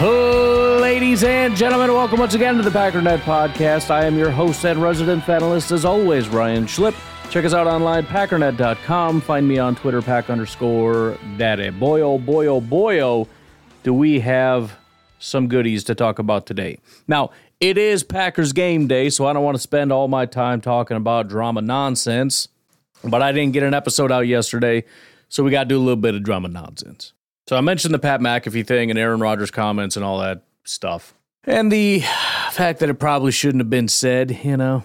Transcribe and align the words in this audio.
Ladies 0.00 1.24
and 1.24 1.54
gentlemen, 1.54 1.92
welcome 1.92 2.20
once 2.20 2.32
again 2.32 2.56
to 2.56 2.62
the 2.62 2.70
Packernet 2.70 3.18
Podcast. 3.18 3.90
I 3.90 4.06
am 4.06 4.16
your 4.16 4.30
host 4.30 4.64
and 4.64 4.82
resident 4.82 5.24
panelist, 5.24 5.72
as 5.72 5.84
always, 5.84 6.28
Ryan 6.28 6.64
Schlip. 6.64 6.94
Check 7.30 7.44
us 7.44 7.52
out 7.52 7.66
online, 7.66 8.06
packernet.com. 8.06 9.20
Find 9.20 9.46
me 9.46 9.58
on 9.58 9.76
Twitter, 9.76 10.00
pack 10.00 10.30
underscore 10.30 11.18
daddy. 11.36 11.68
Boy, 11.68 12.00
oh 12.00 12.18
boy, 12.18 12.46
oh 12.46 12.62
boy, 12.62 13.00
oh, 13.00 13.28
do 13.82 13.92
we 13.92 14.20
have 14.20 14.78
some 15.18 15.48
goodies 15.48 15.84
to 15.84 15.94
talk 15.94 16.18
about 16.18 16.46
today. 16.46 16.78
Now, 17.06 17.30
it 17.60 17.76
is 17.76 18.02
Packers 18.02 18.52
game 18.54 18.86
day, 18.86 19.10
so 19.10 19.26
I 19.26 19.34
don't 19.34 19.44
want 19.44 19.56
to 19.56 19.62
spend 19.62 19.92
all 19.92 20.08
my 20.08 20.24
time 20.24 20.62
talking 20.62 20.96
about 20.96 21.28
drama 21.28 21.60
nonsense, 21.60 22.48
but 23.04 23.20
I 23.20 23.32
didn't 23.32 23.52
get 23.52 23.62
an 23.62 23.74
episode 23.74 24.10
out 24.10 24.26
yesterday, 24.26 24.84
so 25.28 25.44
we 25.44 25.50
got 25.50 25.64
to 25.64 25.68
do 25.68 25.76
a 25.76 25.78
little 25.78 25.96
bit 25.96 26.14
of 26.14 26.22
drama 26.22 26.48
nonsense. 26.48 27.12
So 27.50 27.56
I 27.56 27.62
mentioned 27.62 27.92
the 27.92 27.98
Pat 27.98 28.20
McAfee 28.20 28.64
thing 28.64 28.90
and 28.90 28.98
Aaron 28.98 29.18
Rodgers 29.18 29.50
comments 29.50 29.96
and 29.96 30.04
all 30.04 30.20
that 30.20 30.44
stuff. 30.62 31.16
And 31.42 31.72
the 31.72 31.98
fact 32.52 32.78
that 32.78 32.88
it 32.88 33.00
probably 33.00 33.32
shouldn't 33.32 33.60
have 33.60 33.68
been 33.68 33.88
said, 33.88 34.38
you 34.44 34.56
know. 34.56 34.84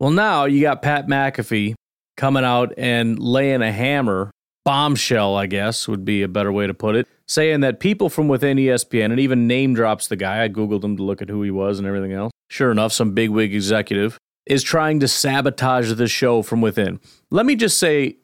Well, 0.00 0.10
now 0.10 0.46
you 0.46 0.60
got 0.60 0.82
Pat 0.82 1.06
McAfee 1.06 1.76
coming 2.16 2.42
out 2.42 2.74
and 2.76 3.16
laying 3.20 3.62
a 3.62 3.70
hammer, 3.70 4.32
bombshell, 4.64 5.36
I 5.36 5.46
guess 5.46 5.86
would 5.86 6.04
be 6.04 6.22
a 6.24 6.26
better 6.28 6.50
way 6.50 6.66
to 6.66 6.74
put 6.74 6.96
it, 6.96 7.06
saying 7.28 7.60
that 7.60 7.78
people 7.78 8.08
from 8.08 8.26
within 8.26 8.56
ESPN 8.56 9.12
and 9.12 9.20
even 9.20 9.46
name 9.46 9.74
drops 9.74 10.08
the 10.08 10.16
guy. 10.16 10.42
I 10.42 10.48
Googled 10.48 10.82
him 10.82 10.96
to 10.96 11.04
look 11.04 11.22
at 11.22 11.28
who 11.28 11.44
he 11.44 11.52
was 11.52 11.78
and 11.78 11.86
everything 11.86 12.12
else. 12.12 12.32
Sure 12.48 12.72
enough, 12.72 12.92
some 12.92 13.12
bigwig 13.12 13.54
executive 13.54 14.18
is 14.46 14.64
trying 14.64 14.98
to 14.98 15.06
sabotage 15.06 15.92
the 15.94 16.08
show 16.08 16.42
from 16.42 16.60
within. 16.60 16.98
Let 17.30 17.46
me 17.46 17.54
just 17.54 17.78
say 17.78 18.16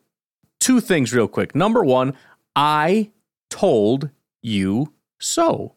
two 0.59 0.81
things 0.81 1.15
real 1.15 1.29
quick. 1.29 1.55
Number 1.55 1.85
one, 1.85 2.15
I 2.57 3.13
told 3.51 4.11
you 4.43 4.93
so. 5.19 5.75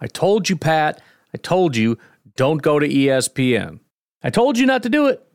I 0.00 0.06
told 0.06 0.48
you, 0.48 0.56
Pat. 0.56 1.00
I 1.34 1.38
told 1.38 1.76
you, 1.76 1.98
don't 2.36 2.62
go 2.62 2.78
to 2.78 2.88
ESPN. 2.88 3.80
I 4.22 4.30
told 4.30 4.58
you 4.58 4.66
not 4.66 4.82
to 4.82 4.88
do 4.88 5.06
it. 5.06 5.26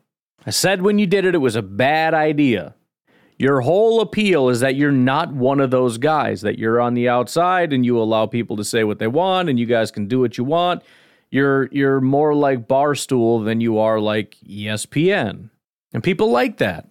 I 0.46 0.50
said 0.50 0.82
when 0.82 0.98
you 0.98 1.06
did 1.06 1.24
it, 1.24 1.34
it 1.34 1.38
was 1.38 1.56
a 1.56 1.62
bad 1.62 2.14
idea. 2.14 2.74
Your 3.38 3.62
whole 3.62 4.00
appeal 4.00 4.48
is 4.48 4.60
that 4.60 4.76
you're 4.76 4.92
not 4.92 5.32
one 5.32 5.60
of 5.60 5.70
those 5.70 5.98
guys, 5.98 6.42
that 6.42 6.58
you're 6.58 6.80
on 6.80 6.94
the 6.94 7.08
outside 7.08 7.72
and 7.72 7.84
you 7.84 7.98
allow 7.98 8.26
people 8.26 8.56
to 8.56 8.64
say 8.64 8.84
what 8.84 8.98
they 8.98 9.06
want 9.06 9.48
and 9.48 9.58
you 9.58 9.66
guys 9.66 9.90
can 9.90 10.06
do 10.06 10.20
what 10.20 10.38
you 10.38 10.44
want. 10.44 10.82
You're 11.30 11.68
you're 11.72 12.00
more 12.00 12.34
like 12.34 12.68
Barstool 12.68 13.44
than 13.44 13.60
you 13.60 13.78
are 13.78 13.98
like 13.98 14.36
ESPN. 14.46 15.50
And 15.92 16.02
people 16.02 16.30
like 16.30 16.58
that. 16.58 16.88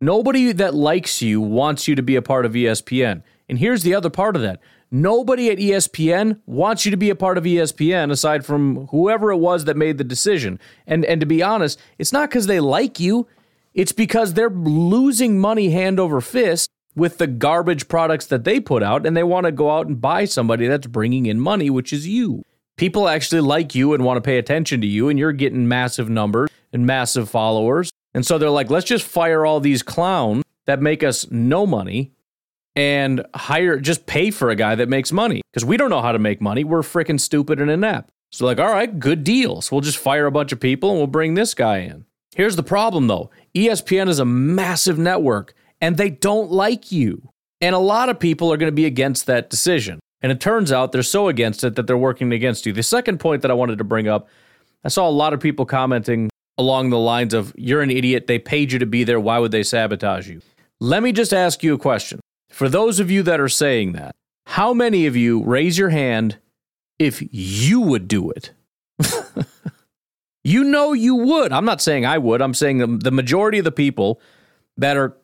Nobody 0.00 0.52
that 0.52 0.74
likes 0.74 1.22
you 1.22 1.40
wants 1.40 1.86
you 1.86 1.94
to 1.94 2.02
be 2.02 2.16
a 2.16 2.22
part 2.22 2.46
of 2.46 2.52
ESPN. 2.52 3.22
And 3.52 3.58
here's 3.58 3.82
the 3.82 3.94
other 3.94 4.08
part 4.08 4.34
of 4.34 4.40
that. 4.40 4.60
Nobody 4.90 5.50
at 5.50 5.58
ESPN 5.58 6.40
wants 6.46 6.86
you 6.86 6.90
to 6.90 6.96
be 6.96 7.10
a 7.10 7.14
part 7.14 7.36
of 7.36 7.44
ESPN 7.44 8.10
aside 8.10 8.46
from 8.46 8.86
whoever 8.86 9.30
it 9.30 9.36
was 9.36 9.66
that 9.66 9.76
made 9.76 9.98
the 9.98 10.04
decision. 10.04 10.58
And 10.86 11.04
and 11.04 11.20
to 11.20 11.26
be 11.26 11.42
honest, 11.42 11.78
it's 11.98 12.14
not 12.14 12.30
cuz 12.30 12.46
they 12.46 12.60
like 12.60 12.98
you. 12.98 13.26
It's 13.74 13.92
because 13.92 14.32
they're 14.32 14.48
losing 14.48 15.38
money 15.38 15.68
hand 15.68 16.00
over 16.00 16.22
fist 16.22 16.70
with 16.96 17.18
the 17.18 17.26
garbage 17.26 17.88
products 17.88 18.24
that 18.28 18.44
they 18.44 18.58
put 18.58 18.82
out 18.82 19.04
and 19.04 19.14
they 19.14 19.22
want 19.22 19.44
to 19.44 19.52
go 19.52 19.70
out 19.70 19.86
and 19.86 20.00
buy 20.00 20.24
somebody 20.24 20.66
that's 20.66 20.86
bringing 20.86 21.26
in 21.26 21.38
money, 21.38 21.68
which 21.68 21.92
is 21.92 22.08
you. 22.08 22.42
People 22.78 23.06
actually 23.06 23.42
like 23.42 23.74
you 23.74 23.92
and 23.92 24.02
want 24.02 24.16
to 24.16 24.22
pay 24.22 24.38
attention 24.38 24.80
to 24.80 24.86
you 24.86 25.10
and 25.10 25.18
you're 25.18 25.32
getting 25.32 25.68
massive 25.68 26.08
numbers 26.08 26.48
and 26.72 26.86
massive 26.86 27.28
followers. 27.28 27.90
And 28.14 28.24
so 28.24 28.38
they're 28.38 28.48
like, 28.48 28.70
let's 28.70 28.86
just 28.86 29.04
fire 29.04 29.44
all 29.44 29.60
these 29.60 29.82
clowns 29.82 30.42
that 30.64 30.80
make 30.80 31.02
us 31.02 31.30
no 31.30 31.66
money 31.66 32.12
and 32.74 33.24
hire 33.34 33.78
just 33.78 34.06
pay 34.06 34.30
for 34.30 34.50
a 34.50 34.56
guy 34.56 34.74
that 34.74 34.88
makes 34.88 35.12
money 35.12 35.42
because 35.52 35.64
we 35.64 35.76
don't 35.76 35.90
know 35.90 36.02
how 36.02 36.12
to 36.12 36.18
make 36.18 36.40
money. 36.40 36.64
We're 36.64 36.82
freaking 36.82 37.20
stupid 37.20 37.60
and 37.60 37.70
inept. 37.70 38.10
So 38.30 38.46
like, 38.46 38.58
all 38.58 38.72
right, 38.72 38.98
good 38.98 39.24
deals. 39.24 39.70
We'll 39.70 39.82
just 39.82 39.98
fire 39.98 40.26
a 40.26 40.32
bunch 40.32 40.52
of 40.52 40.60
people 40.60 40.90
and 40.90 40.98
we'll 40.98 41.06
bring 41.06 41.34
this 41.34 41.54
guy 41.54 41.78
in. 41.78 42.06
Here's 42.34 42.56
the 42.56 42.62
problem 42.62 43.06
though. 43.06 43.30
ESPN 43.54 44.08
is 44.08 44.18
a 44.18 44.24
massive 44.24 44.98
network 44.98 45.54
and 45.80 45.96
they 45.96 46.10
don't 46.10 46.50
like 46.50 46.90
you. 46.90 47.30
And 47.60 47.74
a 47.74 47.78
lot 47.78 48.08
of 48.08 48.18
people 48.18 48.52
are 48.52 48.56
going 48.56 48.72
to 48.72 48.74
be 48.74 48.86
against 48.86 49.26
that 49.26 49.50
decision. 49.50 50.00
And 50.22 50.32
it 50.32 50.40
turns 50.40 50.72
out 50.72 50.92
they're 50.92 51.02
so 51.02 51.28
against 51.28 51.62
it 51.64 51.74
that 51.74 51.86
they're 51.86 51.96
working 51.96 52.32
against 52.32 52.64
you. 52.64 52.72
The 52.72 52.82
second 52.82 53.18
point 53.18 53.42
that 53.42 53.50
I 53.50 53.54
wanted 53.54 53.78
to 53.78 53.84
bring 53.84 54.08
up, 54.08 54.28
I 54.84 54.88
saw 54.88 55.08
a 55.08 55.10
lot 55.10 55.32
of 55.32 55.40
people 55.40 55.66
commenting 55.66 56.30
along 56.58 56.90
the 56.90 56.98
lines 56.98 57.34
of, 57.34 57.52
You're 57.56 57.82
an 57.82 57.90
idiot. 57.90 58.26
They 58.28 58.38
paid 58.38 58.72
you 58.72 58.78
to 58.78 58.86
be 58.86 59.04
there. 59.04 59.20
Why 59.20 59.38
would 59.38 59.52
they 59.52 59.62
sabotage 59.62 60.28
you? 60.28 60.40
Let 60.80 61.02
me 61.02 61.12
just 61.12 61.32
ask 61.32 61.62
you 61.62 61.74
a 61.74 61.78
question. 61.78 62.20
For 62.52 62.68
those 62.68 63.00
of 63.00 63.10
you 63.10 63.22
that 63.22 63.40
are 63.40 63.48
saying 63.48 63.92
that, 63.92 64.14
how 64.46 64.74
many 64.74 65.06
of 65.06 65.16
you 65.16 65.42
raise 65.42 65.78
your 65.78 65.88
hand 65.88 66.38
if 66.98 67.22
you 67.30 67.80
would 67.80 68.06
do 68.06 68.30
it? 68.30 68.52
you 70.44 70.62
know 70.62 70.92
you 70.92 71.14
would. 71.14 71.52
I'm 71.52 71.64
not 71.64 71.80
saying 71.80 72.04
I 72.04 72.18
would. 72.18 72.42
I'm 72.42 72.52
saying 72.52 72.98
the, 72.98 73.10
majority 73.10 73.58
of 73.58 73.64
the 73.64 73.72
people 73.72 74.20
that 74.76 74.98
are 74.98 75.16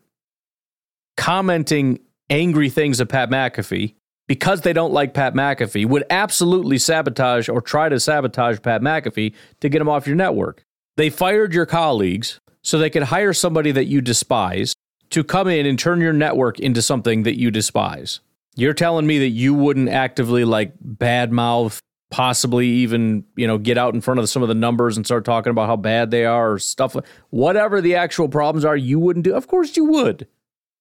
commenting 1.18 2.00
angry 2.30 2.70
things 2.70 2.98
of 2.98 3.08
Pat 3.08 3.28
McAfee 3.28 3.94
because 4.26 4.62
they 4.62 4.72
don't 4.72 4.92
like 4.92 5.12
Pat 5.12 5.34
McAfee 5.34 5.86
would 5.86 6.04
absolutely 6.08 6.78
sabotage 6.78 7.48
or 7.48 7.60
try 7.60 7.90
to 7.90 8.00
sabotage 8.00 8.62
Pat 8.62 8.80
McAfee 8.80 9.34
to 9.60 9.68
get 9.68 9.82
him 9.82 9.88
off 9.88 10.06
your 10.06 10.16
network. 10.16 10.62
They 10.96 11.10
fired 11.10 11.52
your 11.52 11.66
colleagues 11.66 12.40
so 12.62 12.78
they 12.78 12.90
could 12.90 13.04
hire 13.04 13.32
somebody 13.34 13.70
that 13.72 13.84
you 13.84 14.00
despise 14.00 14.74
to 15.10 15.24
come 15.24 15.48
in 15.48 15.66
and 15.66 15.78
turn 15.78 16.00
your 16.00 16.12
network 16.12 16.58
into 16.58 16.82
something 16.82 17.22
that 17.22 17.38
you 17.38 17.50
despise. 17.50 18.20
You're 18.56 18.74
telling 18.74 19.06
me 19.06 19.18
that 19.20 19.28
you 19.28 19.54
wouldn't 19.54 19.88
actively 19.88 20.44
like 20.44 20.72
badmouth, 20.80 21.80
possibly 22.10 22.66
even, 22.66 23.24
you 23.36 23.46
know, 23.46 23.58
get 23.58 23.78
out 23.78 23.94
in 23.94 24.00
front 24.00 24.20
of 24.20 24.28
some 24.28 24.42
of 24.42 24.48
the 24.48 24.54
numbers 24.54 24.96
and 24.96 25.06
start 25.06 25.24
talking 25.24 25.50
about 25.50 25.68
how 25.68 25.76
bad 25.76 26.10
they 26.10 26.24
are 26.24 26.52
or 26.52 26.58
stuff, 26.58 26.96
whatever 27.30 27.80
the 27.80 27.94
actual 27.94 28.28
problems 28.28 28.64
are, 28.64 28.76
you 28.76 28.98
wouldn't 28.98 29.24
do. 29.24 29.34
Of 29.34 29.46
course 29.46 29.76
you 29.76 29.84
would. 29.84 30.26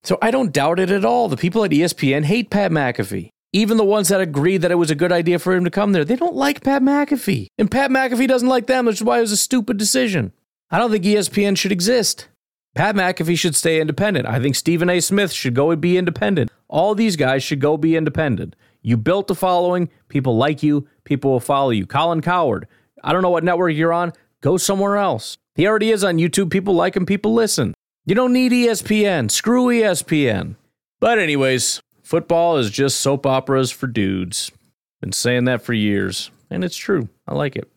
So 0.04 0.18
I 0.22 0.30
don't 0.30 0.52
doubt 0.52 0.80
it 0.80 0.90
at 0.90 1.04
all. 1.04 1.28
The 1.28 1.36
people 1.36 1.64
at 1.64 1.70
ESPN 1.70 2.24
hate 2.24 2.50
Pat 2.50 2.70
McAfee. 2.70 3.30
Even 3.52 3.78
the 3.78 3.84
ones 3.84 4.08
that 4.08 4.20
agreed 4.20 4.58
that 4.58 4.70
it 4.70 4.76
was 4.76 4.90
a 4.90 4.94
good 4.94 5.12
idea 5.12 5.38
for 5.38 5.54
him 5.54 5.64
to 5.64 5.70
come 5.70 5.92
there, 5.92 6.04
they 6.04 6.16
don't 6.16 6.36
like 6.36 6.62
Pat 6.62 6.82
McAfee. 6.82 7.46
And 7.58 7.70
Pat 7.70 7.90
McAfee 7.90 8.28
doesn't 8.28 8.48
like 8.48 8.66
them, 8.66 8.86
which 8.86 8.96
is 8.96 9.04
why 9.04 9.18
it 9.18 9.22
was 9.22 9.32
a 9.32 9.38
stupid 9.38 9.78
decision. 9.78 10.32
I 10.70 10.78
don't 10.78 10.90
think 10.90 11.04
ESPN 11.04 11.56
should 11.56 11.72
exist. 11.72 12.28
Pat 12.78 12.94
McAfee 12.94 13.36
should 13.36 13.56
stay 13.56 13.80
independent. 13.80 14.28
I 14.28 14.38
think 14.38 14.54
Stephen 14.54 14.88
A. 14.88 15.00
Smith 15.00 15.32
should 15.32 15.52
go 15.52 15.72
and 15.72 15.80
be 15.80 15.98
independent. 15.98 16.48
All 16.68 16.94
these 16.94 17.16
guys 17.16 17.42
should 17.42 17.60
go 17.60 17.76
be 17.76 17.96
independent. 17.96 18.54
You 18.82 18.96
built 18.96 19.28
a 19.32 19.34
following, 19.34 19.88
people 20.06 20.36
like 20.36 20.62
you, 20.62 20.86
people 21.02 21.32
will 21.32 21.40
follow 21.40 21.70
you. 21.70 21.86
Colin 21.86 22.20
Cowherd, 22.20 22.68
I 23.02 23.12
don't 23.12 23.22
know 23.22 23.30
what 23.30 23.42
network 23.42 23.74
you're 23.74 23.92
on, 23.92 24.12
go 24.42 24.56
somewhere 24.58 24.96
else. 24.96 25.36
He 25.56 25.66
already 25.66 25.90
is 25.90 26.04
on 26.04 26.18
YouTube. 26.18 26.52
People 26.52 26.72
like 26.72 26.96
him, 26.96 27.04
people 27.04 27.34
listen. 27.34 27.74
You 28.06 28.14
don't 28.14 28.32
need 28.32 28.52
ESPN. 28.52 29.28
Screw 29.28 29.66
ESPN. 29.66 30.54
But, 31.00 31.18
anyways, 31.18 31.82
Football 32.04 32.58
is 32.58 32.70
just 32.70 33.00
soap 33.00 33.26
operas 33.26 33.72
for 33.72 33.88
dudes. 33.88 34.52
Been 35.00 35.10
saying 35.10 35.46
that 35.46 35.62
for 35.62 35.72
years, 35.72 36.30
and 36.48 36.62
it's 36.62 36.76
true. 36.76 37.08
I 37.26 37.34
like 37.34 37.56
it. 37.56 37.68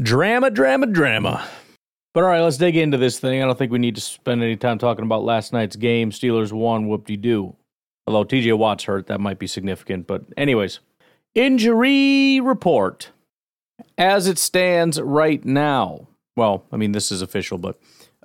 Drama, 0.00 0.50
drama, 0.50 0.86
drama. 0.86 1.48
But 2.14 2.24
all 2.24 2.30
right, 2.30 2.40
let's 2.40 2.56
dig 2.56 2.76
into 2.76 2.96
this 2.96 3.18
thing. 3.20 3.42
I 3.42 3.46
don't 3.46 3.58
think 3.58 3.70
we 3.70 3.78
need 3.78 3.94
to 3.94 4.00
spend 4.00 4.42
any 4.42 4.56
time 4.56 4.78
talking 4.78 5.04
about 5.04 5.24
last 5.24 5.52
night's 5.52 5.76
game. 5.76 6.10
Steelers 6.10 6.52
won, 6.52 6.88
whoop 6.88 7.06
de 7.06 7.16
doo. 7.16 7.54
Although 8.06 8.24
TJ 8.24 8.56
Watt's 8.56 8.84
hurt, 8.84 9.06
that 9.08 9.20
might 9.20 9.38
be 9.38 9.46
significant. 9.46 10.06
But, 10.06 10.24
anyways, 10.36 10.80
injury 11.34 12.40
report. 12.40 13.10
As 13.96 14.26
it 14.26 14.38
stands 14.38 15.00
right 15.00 15.44
now, 15.44 16.08
well, 16.36 16.64
I 16.72 16.76
mean, 16.76 16.92
this 16.92 17.12
is 17.12 17.22
official, 17.22 17.58
but 17.58 17.78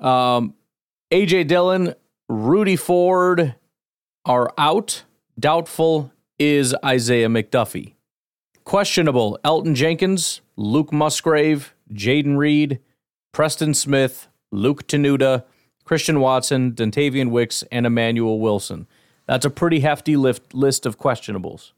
um, 0.03 0.55
AJ 1.11 1.47
Dillon, 1.47 1.93
Rudy 2.29 2.75
Ford 2.75 3.55
are 4.25 4.51
out. 4.57 5.03
Doubtful 5.39 6.11
is 6.39 6.75
Isaiah 6.83 7.27
McDuffie. 7.27 7.93
Questionable 8.63 9.37
Elgton 9.43 9.75
Jenkins, 9.75 10.41
Luke 10.55 10.93
Musgrave, 10.93 11.73
Jayden 11.91 12.37
Reed, 12.37 12.79
Preston 13.33 13.73
Smith, 13.73 14.29
Luke 14.51 14.87
Tenuta, 14.87 15.43
Christian 15.83 16.21
Watson, 16.21 16.71
Dontayvion 16.71 17.31
Wicks, 17.31 17.63
and 17.71 17.85
Emmanuel 17.85 18.39
Wilson. 18.39 18.87
That's 19.27 19.45
a 19.45 19.49
pretty 19.49 19.81
hefty 19.81 20.15
lift, 20.15 20.53
list 20.53 20.85
of 20.85 20.97
questionables. 20.97 21.73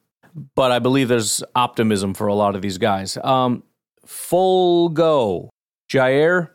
But 0.53 0.71
I 0.71 0.79
believe 0.79 1.07
there's 1.07 1.41
optimism 1.55 2.13
for 2.13 2.27
a 2.27 2.35
lot 2.35 2.55
of 2.55 2.61
these 2.61 2.77
guys. 2.77 3.17
Um, 3.23 3.63
full 4.05 4.89
go. 4.89 5.49
Jaire, 5.89 6.49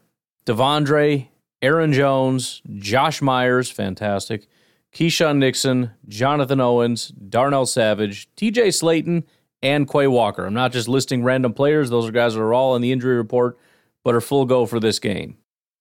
De'Vondre, 0.46 1.28
Aaron 1.62 1.92
Jones, 1.92 2.62
Josh 2.76 3.22
Myers, 3.22 3.70
fantastic. 3.70 4.46
Keisean 4.92 5.38
Nixon, 5.38 5.92
Jonathan 6.08 6.60
Owens, 6.60 7.08
Darnell 7.08 7.66
Savage, 7.66 8.28
TJ 8.36 8.68
Slaton, 8.68 9.24
and 9.62 9.88
Quay 9.88 10.08
Walker. 10.08 10.46
I'm 10.46 10.54
not 10.54 10.72
just 10.72 10.88
listing 10.88 11.22
random 11.22 11.52
players, 11.52 11.90
those 11.90 12.08
are 12.08 12.12
guys 12.12 12.34
that 12.34 12.40
are 12.40 12.54
all 12.54 12.74
in 12.76 12.82
the 12.82 12.92
injury 12.92 13.16
report, 13.16 13.58
but 14.04 14.14
are 14.14 14.20
full 14.20 14.44
go 14.44 14.66
for 14.66 14.80
this 14.80 14.98
game. 14.98 15.36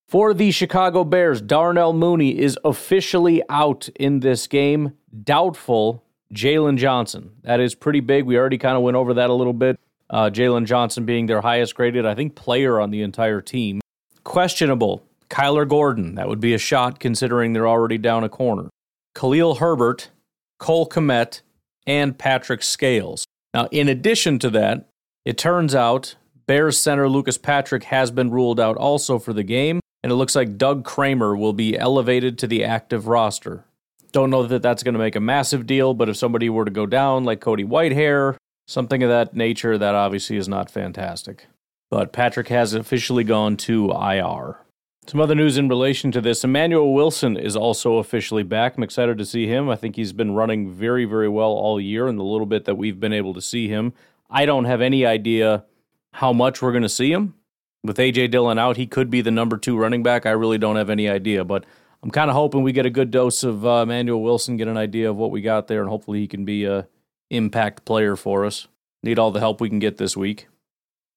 For 0.08 0.34
the 0.34 0.52
Chicago 0.52 1.04
Bears, 1.04 1.40
Darnell 1.40 1.94
Mooney 1.94 2.38
is 2.38 2.58
officially 2.66 3.44
out 3.48 3.90
in 4.00 4.22
this 4.22 4.48
game. 4.48 4.94
Doubtful, 5.24 6.04
Jaylon 6.34 6.78
Johnson. 6.78 7.32
That 7.44 7.60
is 7.60 7.76
pretty 7.76 8.00
big. 8.00 8.26
We 8.26 8.38
already 8.38 8.58
kind 8.58 8.76
of 8.76 8.82
went 8.82 8.98
over 8.98 9.14
that 9.14 9.30
a 9.30 9.34
little 9.34 9.54
bit. 9.54 9.80
Uh, 10.10 10.32
Jaylon 10.32 10.66
Johnson 10.66 11.06
being 11.06 11.28
their 11.28 11.42
highest 11.42 11.76
graded, 11.76 12.06
I 12.06 12.16
think, 12.16 12.34
player 12.34 12.80
on 12.80 12.90
the 12.90 13.04
entire 13.04 13.42
team. 13.42 13.82
Questionable, 14.24 15.04
Kyler 15.30 15.68
Gordon. 15.70 16.16
That 16.16 16.28
would 16.28 16.40
be 16.40 16.56
a 16.56 16.58
shot 16.58 17.00
considering 17.00 17.54
they're 17.54 17.68
already 17.68 18.00
down 18.00 18.24
a 18.24 18.30
corner. 18.30 18.70
Khalil 19.14 19.56
Herbert, 19.56 20.10
Cole 20.58 20.90
Kmet, 20.90 21.42
and 21.86 22.18
Patrick 22.18 22.64
Scales. 22.64 23.26
Now, 23.54 23.68
in 23.72 23.88
addition 23.88 24.40
to 24.40 24.50
that, 24.52 24.90
it 25.26 25.38
turns 25.38 25.76
out 25.76 26.16
Bears 26.50 26.80
center 26.80 27.08
Lucas 27.08 27.38
Patrick 27.38 27.84
has 27.84 28.10
been 28.10 28.32
ruled 28.32 28.60
out 28.60 28.76
also 28.76 29.20
for 29.20 29.34
the 29.34 29.44
game, 29.44 29.80
and 30.02 30.12
it 30.12 30.16
looks 30.16 30.36
like 30.36 30.58
Doug 30.58 30.84
Kramer 30.84 31.38
will 31.38 31.54
be 31.54 31.78
elevated 31.78 32.40
to 32.40 32.48
the 32.48 32.64
active 32.64 33.06
roster. 33.06 33.66
Don't 34.12 34.32
know 34.32 34.42
that 34.42 34.64
that's 34.64 34.82
going 34.82 34.96
to 34.96 35.00
make 35.00 35.16
a 35.16 35.20
massive 35.20 35.68
deal, 35.68 35.94
but 35.94 36.10
if 36.10 36.18
somebody 36.18 36.50
were 36.50 36.66
to 36.66 36.72
go 36.72 36.88
down 36.88 37.24
like 37.24 37.40
Cody 37.40 37.64
Whitehair, 37.64 38.36
something 38.68 39.04
of 39.04 39.10
that 39.10 39.36
nature, 39.36 39.78
that 39.78 39.94
obviously 39.94 40.38
is 40.38 40.48
not 40.48 40.72
fantastic. 40.72 41.46
But 41.92 42.14
Patrick 42.14 42.48
has 42.48 42.74
officially 42.74 43.24
gone 43.24 43.56
to 43.58 43.92
IR. 43.92 44.58
Some 45.06 45.22
other 45.22 45.36
news 45.36 45.56
in 45.56 45.70
relation 45.70 46.12
to 46.14 46.20
this 46.20 46.44
Emmanuel 46.44 46.96
Wilson 46.96 47.38
is 47.38 47.56
also 47.56 47.98
officially 47.98 48.42
back. 48.42 48.76
I'm 48.76 48.82
excited 48.82 49.20
to 49.20 49.26
see 49.26 49.46
him. 49.46 49.70
I 49.70 49.76
think 49.76 49.98
he's 49.98 50.14
been 50.14 50.34
running 50.34 50.72
very, 50.72 51.06
very 51.06 51.30
well 51.30 51.52
all 51.52 51.80
year 51.80 52.08
in 52.08 52.16
the 52.16 52.24
little 52.24 52.48
bit 52.48 52.66
that 52.66 52.74
we've 52.74 53.00
been 53.00 53.14
able 53.14 53.36
to 53.36 53.42
see 53.42 53.68
him. 53.68 53.94
I 54.32 54.48
don't 54.48 54.66
have 54.66 54.82
any 54.82 55.06
idea 55.06 55.66
how 56.14 56.34
much 56.34 56.62
we're 56.62 56.72
going 56.72 56.84
to 56.84 56.90
see 56.90 57.12
him. 57.12 57.36
With 57.84 57.98
AJ 57.98 58.32
Dillon 58.32 58.60
out, 58.60 58.78
he 58.78 58.88
could 58.88 59.10
be 59.10 59.22
the 59.22 59.32
number 59.32 59.58
two 59.58 59.78
running 59.78 60.04
back. 60.04 60.26
I 60.26 60.32
really 60.32 60.58
don't 60.58 60.76
have 60.76 60.90
any 60.90 61.08
idea, 61.08 61.46
but 61.46 61.66
I'm 62.04 62.12
kind 62.12 62.30
of 62.30 62.36
hoping 62.36 62.64
we 62.64 62.72
get 62.72 62.86
a 62.86 62.90
good 62.90 63.12
dose 63.12 63.44
of 63.44 63.66
uh, 63.66 63.82
Emmanuel 63.84 64.22
Wilson, 64.22 64.58
get 64.58 64.68
an 64.68 64.78
idea 64.78 65.10
of 65.10 65.16
what 65.16 65.32
we 65.32 65.42
got 65.42 65.68
there, 65.68 65.82
and 65.82 65.90
hopefully 65.90 66.20
he 66.20 66.28
can 66.28 66.46
be 66.46 66.66
a 66.66 66.88
impact 67.30 67.86
player 67.86 68.16
for 68.16 68.46
us. 68.46 68.68
Need 69.04 69.20
all 69.20 69.32
the 69.32 69.40
help 69.40 69.62
we 69.62 69.70
can 69.70 69.80
get 69.80 69.98
this 69.98 70.18
week. 70.18 70.48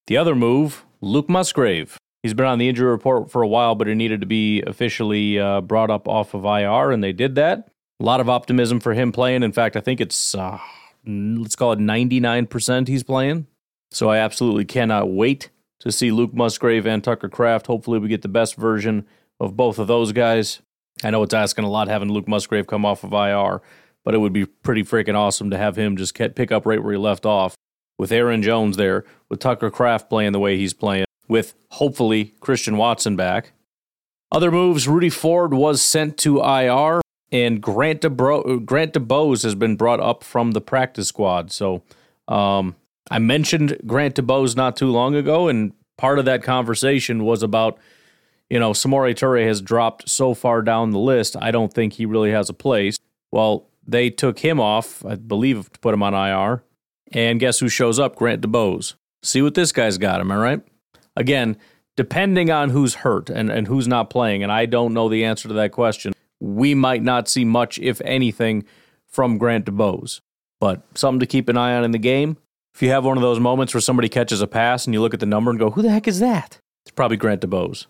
The 0.07 0.17
other 0.17 0.35
move, 0.35 0.85
Luke 1.01 1.29
Musgrave. 1.29 1.99
He's 2.23 2.35
been 2.35 2.47
on 2.47 2.59
the 2.59 2.69
injury 2.69 2.91
report 2.91 3.31
for 3.31 3.43
a 3.43 3.49
while, 3.49 3.75
but 3.75 3.89
it 3.89 3.97
needed 3.97 4.21
to 4.21 4.27
be 4.27 4.63
officially 4.63 5.39
uh, 5.39 5.61
brought 5.61 5.91
up 5.91 6.07
off 6.07 6.35
of 6.35 6.45
IR, 6.45 6.93
and 6.93 7.03
they 7.03 7.13
did 7.13 7.35
that. 7.35 7.69
A 8.01 8.05
lot 8.05 8.21
of 8.21 8.29
optimism 8.29 8.79
for 8.79 8.95
him 8.95 9.11
playing. 9.11 9.43
In 9.43 9.53
fact, 9.53 9.77
I 9.77 9.81
think 9.81 10.01
it's, 10.01 10.35
uh, 10.35 10.59
let's 11.05 11.57
call 11.57 11.73
it 11.73 11.79
99% 11.79 12.89
he's 12.89 13.03
playing. 13.03 13.47
So 13.95 14.09
I 14.09 14.19
absolutely 14.19 14.65
cannot 14.65 15.11
wait 15.11 15.51
to 15.81 15.93
see 15.93 16.11
Luke 16.11 16.35
Musgrave 16.35 16.87
and 16.87 17.03
Tucker 17.03 17.29
Kraft. 17.29 17.67
Hopefully, 17.67 17.99
we 17.99 18.09
get 18.09 18.23
the 18.23 18.29
best 18.29 18.57
version 18.57 19.07
of 19.41 19.57
both 19.57 19.79
of 19.79 19.87
those 19.87 20.13
guys. 20.13 20.61
I 21.03 21.11
know 21.11 21.23
it's 21.23 21.35
asking 21.35 21.65
a 21.65 21.71
lot 21.71 21.89
having 21.89 22.11
Luke 22.11 22.29
Musgrave 22.29 22.67
come 22.67 22.85
off 22.85 23.03
of 23.05 23.13
IR, 23.13 23.61
but 24.05 24.15
it 24.15 24.19
would 24.19 24.33
be 24.33 24.47
pretty 24.47 24.85
freaking 24.85 25.15
awesome 25.15 25.51
to 25.51 25.59
have 25.59 25.77
him 25.77 25.97
just 25.97 26.15
pick 26.15 26.53
up 26.53 26.67
right 26.67 26.83
where 26.83 26.93
he 26.93 26.99
left 26.99 27.27
off 27.27 27.55
with 27.99 28.13
Aaron 28.13 28.43
Jones 28.43 28.77
there, 28.77 29.05
with 29.29 29.41
Tucker 29.41 29.71
Kraft 29.71 30.09
playing 30.09 30.33
the 30.33 30.39
way 30.39 30.57
he's 30.57 30.75
playing 30.75 31.05
with 31.29 31.55
hopefully 31.71 32.35
Christian 32.41 32.77
Watson 32.77 33.17
back. 33.17 33.53
Other 34.31 34.51
moves 34.51 34.89
Rudy 34.89 35.11
Ford 35.11 35.53
was 35.53 35.83
sent 35.83 36.17
to 36.19 36.41
IR, 36.41 37.01
and 37.31 37.63
Grant, 37.63 38.03
DeBro- 38.03 38.65
Grant 38.65 38.95
DuBose 38.95 39.43
has 39.43 39.55
been 39.55 39.77
brought 39.77 40.01
up 40.01 40.25
from 40.25 40.53
the 40.53 40.61
practice 40.61 41.09
squad. 41.09 41.51
So 41.53 41.83
um, 42.29 42.77
I 43.13 43.19
mentioned 43.19 43.79
Grant 43.87 44.17
DuBose 44.17 44.57
not 44.57 44.77
too 44.77 44.91
long 44.91 45.15
ago, 45.15 45.49
and 45.49 45.73
part 45.99 46.19
of 46.19 46.25
that 46.25 46.43
conversation 46.43 47.25
was 47.25 47.43
about, 47.43 47.79
you 48.49 48.59
know, 48.59 48.73
Samori 48.73 49.15
Toure 49.15 49.47
has 49.47 49.61
dropped 49.61 50.09
so 50.09 50.35
far 50.35 50.63
down 50.63 50.91
the 50.91 50.99
list. 50.99 51.37
I 51.41 51.51
don't 51.51 51.73
think 51.73 51.93
he 51.93 52.07
really 52.07 52.31
has 52.31 52.49
a 52.49 52.55
place. 52.55 52.99
Well, 53.31 53.69
they 53.87 54.11
took 54.11 54.39
him 54.39 54.61
off, 54.61 55.05
I 55.05 55.17
believe, 55.17 55.71
to 55.73 55.79
put 55.81 55.95
him 55.95 56.03
on 56.03 56.15
IR. 56.15 56.63
And 57.13 57.39
guess 57.39 57.59
who 57.59 57.69
shows 57.69 57.99
up? 57.99 58.17
Grant 58.17 58.41
DuBose. 58.41 58.95
See 59.23 59.43
what 59.43 59.55
this 59.55 59.73
guy's 59.73 59.99
got, 59.99 60.21
am 60.21 60.33
I 60.33 60.37
right? 60.37 60.63
again, 61.17 61.57
depending 61.97 62.51
on 62.51 62.71
who's 62.71 62.95
hurt 62.97 63.31
and, 63.31 63.51
and 63.51 63.67
who's 63.67 63.89
not 63.89 64.11
playing, 64.11 64.43
and 64.43 64.51
I 64.51 64.67
don't 64.67 64.95
know 64.95 65.09
the 65.09 65.25
answer 65.25 65.49
to 65.49 65.55
that 65.55 65.73
question, 65.73 66.13
we 66.41 66.75
might 66.75 67.03
not 67.03 67.29
see 67.29 67.45
much, 67.45 67.79
if 67.79 68.01
anything, 68.05 68.65
from 69.07 69.39
Grant 69.39 69.67
DuBose. 69.67 70.21
But 70.61 70.83
something 70.95 71.21
to 71.21 71.27
keep 71.27 71.49
an 71.49 71.57
eye 71.57 71.75
on 71.75 71.85
in 71.85 71.91
the 71.91 71.99
game. 71.99 72.37
If 72.75 72.83
you 72.83 72.91
have 72.91 73.05
one 73.05 73.17
of 73.17 73.23
those 73.23 73.39
moments 73.39 73.75
where 73.75 73.81
somebody 73.81 74.09
catches 74.09 74.41
a 74.41 74.47
pass 74.47 74.87
and 74.87 74.95
you 74.95 75.01
look 75.01 75.15
at 75.15 75.21
the 75.21 75.27
number 75.27 75.51
and 75.51 75.61
go, 75.61 75.71
who 75.71 75.83
the 75.83 75.91
heck 75.91 76.09
is 76.09 76.21
that? 76.21 76.59
It's 76.85 76.91
probably 76.91 77.17
Grant 77.17 77.43
DuBose. 77.43 77.87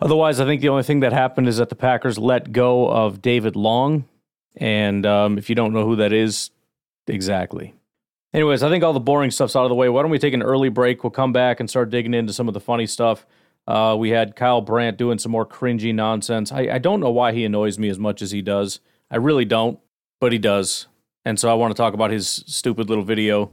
Otherwise, 0.00 0.40
I 0.40 0.44
think 0.44 0.60
the 0.60 0.68
only 0.68 0.82
thing 0.82 1.00
that 1.00 1.12
happened 1.12 1.48
is 1.48 1.56
that 1.56 1.68
the 1.70 1.76
Packers 1.76 2.18
let 2.18 2.52
go 2.52 2.88
of 2.88 3.22
David 3.22 3.56
Long. 3.56 4.06
And 4.56 5.06
um, 5.06 5.38
if 5.38 5.48
you 5.48 5.54
don't 5.54 5.72
know 5.72 5.84
who 5.84 5.96
that 5.96 6.12
is, 6.12 6.50
exactly. 7.06 7.74
Anyways, 8.34 8.62
I 8.62 8.68
think 8.68 8.84
all 8.84 8.92
the 8.92 9.00
boring 9.00 9.30
stuff's 9.30 9.56
out 9.56 9.64
of 9.64 9.70
the 9.70 9.74
way. 9.74 9.88
Why 9.88 10.02
don't 10.02 10.10
we 10.10 10.18
take 10.18 10.34
an 10.34 10.42
early 10.42 10.68
break? 10.68 11.02
We'll 11.02 11.10
come 11.10 11.32
back 11.32 11.60
and 11.60 11.70
start 11.70 11.90
digging 11.90 12.14
into 12.14 12.32
some 12.32 12.48
of 12.48 12.54
the 12.54 12.60
funny 12.60 12.86
stuff. 12.86 13.26
Uh, 13.66 13.96
we 13.98 14.10
had 14.10 14.36
Kyle 14.36 14.60
Brandt 14.60 14.98
doing 14.98 15.18
some 15.18 15.32
more 15.32 15.46
cringy 15.46 15.94
nonsense. 15.94 16.52
I, 16.52 16.68
I 16.72 16.78
don't 16.78 17.00
know 17.00 17.10
why 17.10 17.32
he 17.32 17.44
annoys 17.44 17.78
me 17.78 17.88
as 17.88 17.98
much 17.98 18.20
as 18.22 18.30
he 18.30 18.42
does. 18.42 18.80
I 19.10 19.16
really 19.16 19.44
don't, 19.44 19.78
but 20.20 20.32
he 20.32 20.38
does. 20.38 20.86
And 21.24 21.38
so 21.38 21.50
I 21.50 21.54
want 21.54 21.74
to 21.74 21.76
talk 21.76 21.94
about 21.94 22.10
his 22.10 22.44
stupid 22.46 22.88
little 22.88 23.04
video 23.04 23.52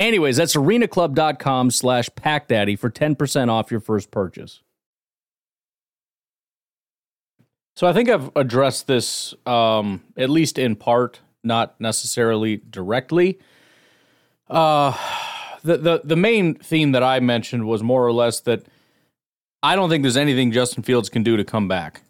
Anyways, 0.00 0.36
that's 0.36 0.54
arenaclub.com 0.54 1.70
slash 1.70 2.08
packdaddy 2.10 2.78
for 2.78 2.88
10% 2.88 3.48
off 3.48 3.70
your 3.70 3.80
first 3.80 4.10
purchase. 4.10 4.62
So 7.74 7.86
I 7.86 7.92
think 7.92 8.08
I've 8.08 8.30
addressed 8.34 8.86
this 8.86 9.34
um, 9.46 10.02
at 10.16 10.30
least 10.30 10.58
in 10.58 10.76
part, 10.76 11.20
not 11.44 11.80
necessarily 11.80 12.56
directly. 12.56 13.38
Uh, 14.48 14.96
the, 15.62 15.76
the 15.76 16.00
the 16.02 16.16
main 16.16 16.54
theme 16.54 16.92
that 16.92 17.02
I 17.02 17.20
mentioned 17.20 17.66
was 17.66 17.82
more 17.82 18.04
or 18.04 18.12
less 18.12 18.40
that 18.40 18.64
I 19.62 19.76
don't 19.76 19.90
think 19.90 20.02
there's 20.02 20.16
anything 20.16 20.50
Justin 20.50 20.82
Fields 20.82 21.08
can 21.08 21.22
do 21.22 21.36
to 21.36 21.44
come 21.44 21.68
back. 21.68 22.02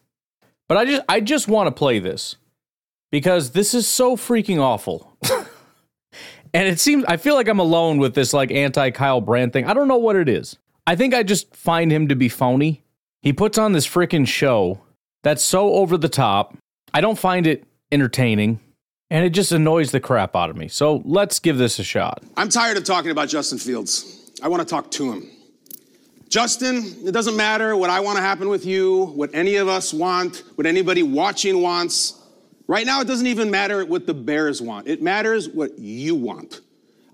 But 0.69 0.79
I 0.79 0.85
just 0.85 1.03
I 1.09 1.21
just 1.21 1.49
want 1.49 1.67
to 1.67 1.73
play 1.73 1.99
this 1.99 2.37
because 3.11 3.51
this 3.51 3.75
is 3.75 3.87
so 3.87 4.17
freaking 4.17 4.61
awful. 4.61 5.17
and 6.59 6.67
it 6.67 6.81
seems 6.81 7.05
I 7.05 7.19
feel 7.19 7.37
like 7.37 7.47
I'm 7.47 7.61
alone 7.61 7.99
with 7.99 8.17
this 8.17 8.33
like 8.33 8.51
anti 8.51 8.91
Kyle 8.91 9.21
Brandt 9.21 9.53
thing. 9.53 9.67
I 9.67 9.75
don't 9.75 9.87
know 9.87 9.97
what 9.97 10.17
it 10.17 10.29
is. 10.29 10.59
I 10.89 10.97
think 10.97 11.15
I 11.15 11.23
just 11.23 11.55
find 11.55 11.93
him 11.93 12.09
to 12.09 12.17
be 12.17 12.29
phony. 12.29 12.83
He 13.23 13.33
puts 13.33 13.59
on 13.59 13.73
this 13.73 13.87
freaking 13.87 14.27
show 14.27 14.81
that's 15.23 15.43
so 15.43 15.75
over 15.75 15.97
the 15.97 16.09
top. 16.09 16.57
I 16.93 17.01
don't 17.01 17.19
find 17.19 17.47
it 17.47 17.65
entertaining 17.93 18.59
and 19.09 19.25
it 19.25 19.31
just 19.31 19.53
annoys 19.53 19.93
the 19.93 20.01
crap 20.01 20.35
out 20.35 20.51
of 20.51 20.57
me. 20.57 20.67
So 20.67 21.01
let's 21.05 21.39
give 21.39 21.59
this 21.59 21.79
a 21.79 21.85
shot. 21.85 22.25
I'm 22.37 22.49
tired 22.49 22.77
of 22.77 22.83
talking 22.83 23.13
about 23.13 23.29
Justin 23.29 23.59
Fields. 23.59 24.33
I 24.43 24.49
want 24.49 24.61
to 24.61 24.69
talk 24.69 24.91
to 24.93 25.13
him. 25.13 25.31
Justin, 26.29 26.83
it 27.07 27.13
doesn't 27.13 27.37
matter 27.37 27.77
what 27.77 27.89
I 27.89 28.01
want 28.01 28.17
to 28.17 28.23
happen 28.23 28.49
with 28.49 28.67
you, 28.67 29.07
what 29.15 29.31
any 29.33 29.57
of 29.57 29.69
us 29.69 29.95
want, 29.95 30.43
what 30.57 30.67
anybody 30.67 31.05
watching 31.05 31.63
wants. 31.63 32.18
Right 32.69 32.87
now, 32.87 33.01
it 33.01 33.07
doesn't 33.07 33.27
even 33.27 33.51
matter 33.51 33.85
what 33.85 34.07
the 34.07 34.15
Bears 34.15 34.63
want. 34.63 34.87
It 34.87 35.03
matters 35.03 35.49
what 35.49 35.79
you 35.79 36.15
want. 36.15 36.61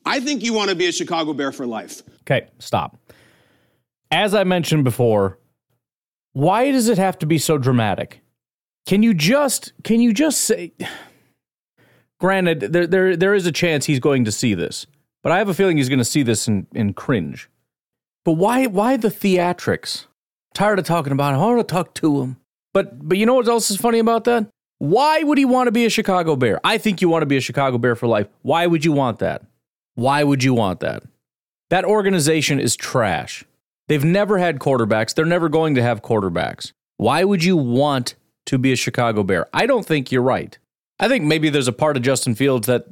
I 0.05 0.21
think 0.21 0.43
you 0.43 0.53
want 0.53 0.71
to 0.71 0.77
be 0.77 0.87
a 0.87 0.93
Chicago 0.93 1.33
Bear 1.33 1.53
for 1.53 1.67
life. 1.67 2.03
Okay, 2.23 2.49
stop. 2.59 2.99
As 4.11 4.35
I 4.35 4.45
mentioned 4.45 4.85
before, 4.85 5.39
why 6.33 6.71
does 6.73 6.89
it 6.89 6.99
have 6.99 7.19
to 7.21 7.27
be 7.27 7.39
so 7.39 7.57
dramatic? 7.57 8.21
Can 8.87 9.03
you 9.03 9.15
just 9.15 9.73
can 9.83 10.01
you 10.01 10.13
just 10.13 10.43
say 10.43 10.73
Granted, 12.25 12.61
there, 12.73 12.87
there, 12.87 13.17
there 13.17 13.35
is 13.35 13.47
a 13.47 13.53
chance 13.53 13.85
he's 13.85 14.01
going 14.01 14.25
to 14.25 14.33
see 14.33 14.55
this, 14.55 14.87
but 15.23 15.33
I 15.33 15.39
have 15.39 15.49
a 15.49 15.55
feeling 15.55 15.77
he's 15.77 15.89
going 15.91 15.99
to 15.99 16.07
see 16.07 16.23
this 16.23 16.47
and, 16.49 16.67
and 16.75 16.95
cringe. 16.95 17.51
But 18.25 18.33
why, 18.33 18.67
why 18.67 18.97
the 18.97 19.09
theatrics? 19.09 20.07
tired 20.55 20.79
of 20.79 20.87
talking 20.87 21.13
about 21.13 21.35
him. 21.35 21.41
I 21.41 21.45
want 21.45 21.69
to 21.69 21.73
talk 21.75 21.93
to 21.95 22.23
him. 22.23 22.37
But, 22.73 23.09
but 23.09 23.19
you 23.19 23.27
know 23.27 23.35
what 23.35 23.49
else 23.49 23.71
is 23.71 23.77
funny 23.77 23.99
about 23.99 24.25
that? 24.25 24.47
Why 24.79 25.23
would 25.23 25.39
he 25.39 25.45
want 25.45 25.69
to 25.69 25.73
be 25.73 25.87
a 25.87 25.91
Chicago 25.91 26.37
Bear? 26.37 26.61
I 26.65 26.79
think 26.79 27.01
you 27.01 27.09
want 27.09 27.23
to 27.23 27.27
be 27.27 27.37
a 27.37 27.41
Chicago 27.41 27.79
Bear 27.79 27.95
for 27.95 28.07
life. 28.07 28.29
Why 28.43 28.67
would 28.67 28.85
you 28.85 28.93
want 28.93 29.19
that? 29.21 29.43
Why 29.95 30.25
would 30.25 30.43
you 30.43 30.55
want 30.55 30.81
that? 30.81 31.05
That 31.71 31.85
organization 31.85 32.61
is 32.61 32.77
trash. 32.77 33.45
They've 33.89 34.05
never 34.05 34.39
had 34.39 34.59
quarterbacks. 34.59 35.15
They're 35.15 35.25
never 35.25 35.49
going 35.49 35.75
to 35.77 35.83
have 35.83 36.03
quarterbacks. 36.03 36.73
Why 36.97 37.25
would 37.25 37.45
you 37.45 37.57
want 37.57 38.15
to 38.47 38.59
be 38.59 38.73
a 38.73 38.77
Chicago 38.77 39.23
Bear? 39.23 39.47
I 39.53 39.67
don't 39.67 39.87
think 39.87 40.11
you're 40.11 40.23
right. 40.23 40.59
I 40.99 41.09
think 41.09 41.25
maybe 41.25 41.51
there's 41.51 41.69
a 41.69 41.73
part 41.73 41.97
of 41.97 42.03
Justin 42.03 42.35
Fields 42.35 42.67
that 42.67 42.87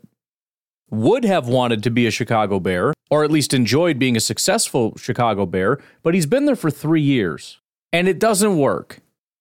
would 0.90 1.24
have 1.24 1.48
wanted 1.48 1.82
to 1.84 1.90
be 1.90 2.06
a 2.06 2.10
Chicago 2.10 2.60
Bear, 2.60 2.92
or 3.10 3.24
at 3.24 3.30
least 3.30 3.54
enjoyed 3.54 3.98
being 3.98 4.16
a 4.16 4.20
successful 4.20 4.96
Chicago 4.96 5.46
Bear, 5.46 5.78
but 6.02 6.14
he's 6.14 6.26
been 6.26 6.44
there 6.44 6.56
for 6.56 6.70
three 6.70 7.02
years 7.02 7.58
and 7.92 8.08
it 8.08 8.18
doesn't 8.18 8.58
work. 8.58 8.98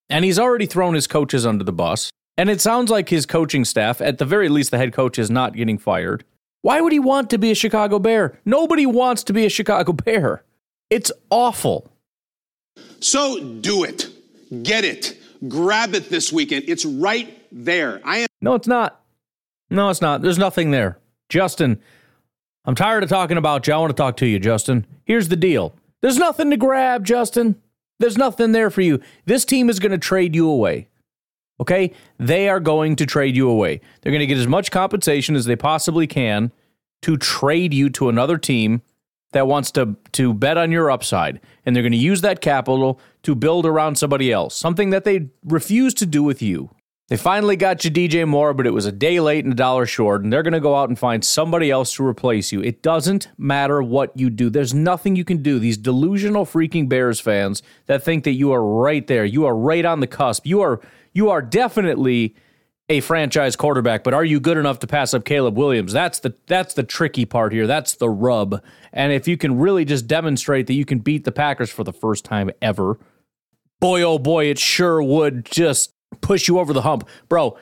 And 0.10 0.26
he's 0.26 0.40
already 0.40 0.66
thrown 0.66 0.94
his 0.94 1.08
coaches 1.08 1.46
under 1.46 1.64
the 1.64 1.72
bus. 1.72 2.10
And 2.38 2.50
it 2.50 2.62
sounds 2.62 2.90
like 2.90 3.10
his 3.10 3.26
coaching 3.26 3.66
staff, 3.66 4.02
at 4.02 4.18
the 4.18 4.26
very 4.26 4.50
least, 4.50 4.72
the 4.72 4.78
head 4.78 4.94
coach 4.94 5.20
is 5.20 5.30
not 5.30 5.54
getting 5.54 5.78
fired. 5.78 6.24
Why 6.62 6.80
would 6.80 6.94
he 6.94 7.00
want 7.00 7.30
to 7.32 7.38
be 7.38 7.52
a 7.52 7.56
Chicago 7.56 8.00
Bear? 8.00 8.40
Nobody 8.46 8.86
wants 8.86 9.24
to 9.26 9.34
be 9.34 9.46
a 9.46 9.50
Chicago 9.50 9.94
Bear. 9.94 10.44
It's 10.90 11.12
awful. 11.30 11.92
So 13.00 13.44
do 13.44 13.84
it. 13.84 14.08
Get 14.64 14.86
it. 14.86 15.18
Grab 15.48 15.96
it 15.96 16.10
this 16.10 16.32
weekend. 16.32 16.66
It's 16.68 16.86
right 16.86 17.42
there. 17.52 18.00
I 18.04 18.20
am. 18.20 18.28
No, 18.42 18.56
it's 18.56 18.68
not. 18.68 19.02
No, 19.70 19.90
it's 19.90 20.02
not. 20.02 20.22
There's 20.22 20.38
nothing 20.38 20.72
there. 20.72 21.00
Justin, 21.30 21.80
I'm 22.66 22.76
tired 22.76 23.04
of 23.04 23.10
talking 23.10 23.38
about 23.38 23.66
you. 23.66 23.74
I 23.74 23.78
want 23.78 23.90
to 23.90 23.96
talk 23.96 24.18
to 24.18 24.28
you, 24.28 24.38
Justin. 24.38 24.86
Here's 25.06 25.30
the 25.30 25.36
deal 25.36 25.74
there's 26.02 26.18
nothing 26.18 26.50
to 26.52 26.58
grab, 26.58 27.06
Justin. 27.06 27.62
There's 28.00 28.18
nothing 28.18 28.52
there 28.52 28.70
for 28.70 28.82
you. 28.82 29.00
This 29.26 29.46
team 29.46 29.70
is 29.70 29.80
going 29.80 29.92
to 29.92 29.98
trade 29.98 30.36
you 30.36 30.50
away. 30.50 30.88
Okay? 31.60 31.92
They 32.18 32.50
are 32.50 32.60
going 32.60 32.96
to 32.98 33.06
trade 33.06 33.36
you 33.36 33.50
away. 33.50 33.82
They're 34.02 34.12
going 34.12 34.22
to 34.22 34.28
get 34.28 34.38
as 34.38 34.48
much 34.48 34.72
compensation 34.72 35.36
as 35.36 35.46
they 35.46 35.56
possibly 35.56 36.08
can 36.08 36.52
to 37.04 37.18
trade 37.18 37.74
you 37.74 37.90
to 37.92 38.10
another 38.10 38.38
team 38.38 38.82
that 39.34 39.48
wants 39.48 39.72
to, 39.72 39.96
to 40.12 40.34
bet 40.34 40.58
on 40.58 40.72
your 40.72 40.92
upside. 40.92 41.40
And 41.66 41.76
they're 41.76 41.84
going 41.84 41.92
to 41.94 41.98
use 41.98 42.22
that 42.22 42.42
capital 42.42 43.00
to 43.24 43.36
build 43.36 43.66
around 43.66 43.96
somebody 43.96 44.32
else, 44.32 44.56
something 44.56 44.90
that 44.90 45.04
they 45.04 45.30
refuse 45.46 45.94
to 45.96 46.06
do 46.06 46.24
with 46.24 46.42
you. 46.42 46.70
They 47.12 47.18
finally 47.18 47.58
got 47.58 47.84
you 47.84 47.92
DJ 47.92 48.26
Moore, 48.26 48.54
but 48.54 48.66
it 48.66 48.72
was 48.72 48.86
a 48.86 48.92
day 48.92 49.20
late 49.20 49.44
and 49.44 49.52
a 49.52 49.58
dollar 49.58 49.86
short, 49.86 50.24
and 50.24 50.32
they're 50.32 50.44
going 50.44 50.54
to 50.54 50.62
go 50.62 50.78
out 50.78 50.88
and 50.88 50.98
find 50.98 51.26
somebody 51.26 51.70
else 51.70 51.94
to 51.96 52.08
replace 52.08 52.54
you. 52.54 52.62
It 52.62 52.82
doesn't 52.82 53.28
matter 53.38 53.84
what 53.84 54.18
you 54.18 54.30
do. 54.30 54.50
There's 54.50 54.74
nothing 54.74 55.18
you 55.18 55.26
can 55.26 55.44
do. 55.44 55.60
These 55.60 55.76
delusional 55.76 56.46
freaking 56.46 56.88
Bears 56.88 57.20
fans 57.20 57.64
that 57.88 58.02
think 58.02 58.24
that 58.24 58.32
you 58.32 58.54
are 58.54 58.64
right 58.64 59.06
there. 59.08 59.26
You 59.26 59.46
are 59.46 59.54
right 59.54 59.84
on 59.84 60.00
the 60.00 60.08
cusp. 60.08 60.48
You 60.48 60.62
are 60.62 60.80
you 61.12 61.30
are 61.30 61.42
definitely 61.42 62.34
a 62.88 63.02
franchise 63.02 63.58
quarterback, 63.58 64.06
but 64.06 64.14
are 64.14 64.24
you 64.24 64.40
good 64.40 64.56
enough 64.56 64.80
to 64.80 64.88
pass 64.88 65.14
up 65.14 65.26
Caleb 65.26 65.58
Williams? 65.58 65.92
That's 65.92 66.20
the 66.20 66.34
that's 66.48 66.76
the 66.76 66.84
tricky 66.84 67.26
part 67.26 67.52
here. 67.52 67.68
That's 67.68 67.96
the 67.96 68.10
rub. 68.10 68.64
And 68.94 69.12
if 69.12 69.28
you 69.28 69.36
can 69.36 69.60
really 69.60 69.84
just 69.84 70.08
demonstrate 70.08 70.68
that 70.68 70.76
you 70.76 70.86
can 70.86 71.00
beat 71.00 71.26
the 71.26 71.34
Packers 71.34 71.72
for 71.72 71.84
the 71.84 71.92
first 71.92 72.24
time 72.24 72.52
ever, 72.62 72.98
boy 73.82 74.02
oh 74.02 74.18
boy, 74.18 74.46
it 74.46 74.60
sure 74.60 75.04
would 75.04 75.44
just 75.44 75.92
push 76.20 76.48
you 76.48 76.60
over 76.60 76.74
the 76.74 76.82
hump. 76.82 77.08
Bro, 77.30 77.58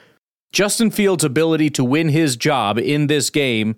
Justin 0.52 0.90
Fields' 0.90 1.24
ability 1.24 1.70
to 1.72 1.84
win 1.84 2.10
his 2.10 2.36
job 2.36 2.80
in 2.80 3.08
this 3.08 3.30
game 3.30 3.76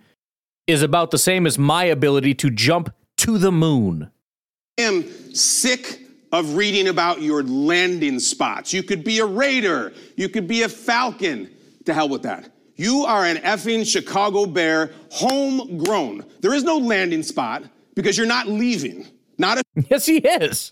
is 0.68 0.82
about 0.82 1.12
the 1.12 1.18
same 1.18 1.46
as 1.46 1.58
my 1.58 1.84
ability 1.84 2.34
to 2.36 2.50
jump 2.50 2.94
to 3.18 3.38
the 3.38 3.52
moon. 3.52 4.10
I 4.80 4.84
am 4.84 5.04
sick 5.36 6.02
of 6.32 6.56
reading 6.56 6.88
about 6.88 7.22
your 7.22 7.44
landing 7.44 8.20
spots. 8.20 8.72
You 8.74 8.84
could 8.84 9.04
be 9.04 9.20
a 9.20 9.26
Raider, 9.26 9.94
you 10.16 10.30
could 10.30 10.48
be 10.48 10.64
a 10.64 10.70
Falcon. 10.70 11.50
To 11.86 11.96
hell 11.96 12.10
with 12.10 12.22
that. 12.24 12.52
You 12.76 13.06
are 13.06 13.26
an 13.26 13.38
effing 13.38 13.92
Chicago 13.92 14.46
Bear, 14.46 14.92
homegrown. 15.10 16.26
There 16.42 16.54
is 16.54 16.64
no 16.64 16.78
landing 16.78 17.24
spot 17.24 17.64
because 17.96 18.18
you're 18.18 18.28
not 18.28 18.48
leaving. 18.48 19.08
Not 19.38 19.58
a. 19.58 19.64
Yes, 19.90 20.06
he 20.06 20.18
is. 20.18 20.72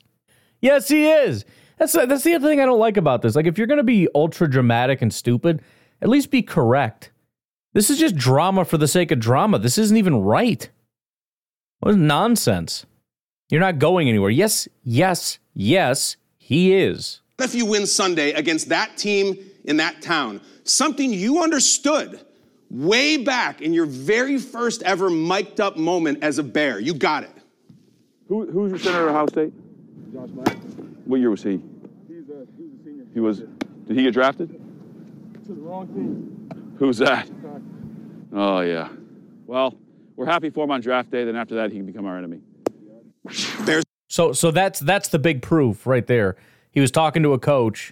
Yes, 0.61 0.87
he 0.87 1.09
is. 1.09 1.45
That's 1.79 1.93
that's 1.93 2.23
the 2.23 2.35
other 2.35 2.47
thing 2.47 2.59
I 2.59 2.65
don't 2.65 2.79
like 2.79 2.97
about 2.97 3.21
this. 3.21 3.35
Like, 3.35 3.47
if 3.47 3.57
you're 3.57 3.67
gonna 3.67 3.83
be 3.83 4.07
ultra 4.13 4.49
dramatic 4.49 5.01
and 5.01 5.13
stupid, 5.13 5.61
at 6.01 6.09
least 6.09 6.29
be 6.29 6.41
correct. 6.41 7.11
This 7.73 7.89
is 7.89 7.97
just 7.97 8.15
drama 8.15 8.65
for 8.65 8.77
the 8.77 8.87
sake 8.87 9.11
of 9.11 9.19
drama. 9.19 9.59
This 9.59 9.77
isn't 9.77 9.95
even 9.95 10.17
right. 10.21 10.69
What 11.79 11.95
nonsense? 11.95 12.85
You're 13.49 13.61
not 13.61 13.79
going 13.79 14.09
anywhere. 14.09 14.29
Yes, 14.29 14.67
yes, 14.83 15.39
yes, 15.53 16.17
he 16.37 16.75
is. 16.75 17.21
If 17.39 17.55
you 17.55 17.65
win 17.65 17.87
Sunday 17.87 18.33
against 18.33 18.69
that 18.69 18.97
team 18.97 19.37
in 19.63 19.77
that 19.77 20.01
town, 20.01 20.41
something 20.65 21.13
you 21.13 21.41
understood 21.41 22.19
way 22.69 23.17
back 23.17 23.61
in 23.61 23.73
your 23.73 23.85
very 23.85 24.37
first 24.37 24.83
ever 24.83 25.09
mic'd 25.09 25.61
up 25.61 25.77
moment 25.77 26.23
as 26.23 26.37
a 26.37 26.43
bear, 26.43 26.79
you 26.79 26.93
got 26.93 27.23
it. 27.23 27.31
Who, 28.27 28.45
who's 28.51 28.71
your 28.71 28.79
center 28.79 29.07
at 29.07 29.11
Ohio 29.11 29.27
State? 29.27 29.53
Josh 30.13 30.29
Black. 30.29 30.57
What 31.09 31.19
year 31.19 31.31
was 31.31 31.41
he? 31.41 31.59
He's 32.07 32.29
a, 32.29 32.45
he's 32.55 32.71
a 32.71 32.83
senior. 32.83 33.03
He 33.15 33.19
was. 33.19 33.39
Did 33.39 33.97
he 33.97 34.03
get 34.03 34.13
drafted? 34.13 34.49
To 34.49 35.53
the 35.55 35.59
wrong 35.59 35.87
team. 35.87 36.75
Who's 36.77 36.99
that? 36.99 37.27
Oh 38.31 38.59
yeah. 38.59 38.89
Well, 39.47 39.75
we're 40.15 40.27
happy 40.27 40.51
for 40.51 40.65
him 40.65 40.69
on 40.69 40.81
draft 40.81 41.09
day. 41.09 41.23
Then 41.23 41.35
after 41.35 41.55
that, 41.55 41.71
he 41.71 41.77
can 41.77 41.87
become 41.87 42.05
our 42.05 42.15
enemy. 42.15 42.41
Bears. 43.65 43.83
So 44.07 44.33
so 44.33 44.51
that's 44.51 44.79
that's 44.81 45.09
the 45.09 45.17
big 45.17 45.41
proof 45.41 45.87
right 45.87 46.05
there. 46.05 46.35
He 46.69 46.79
was 46.79 46.91
talking 46.91 47.23
to 47.23 47.33
a 47.33 47.39
coach 47.39 47.91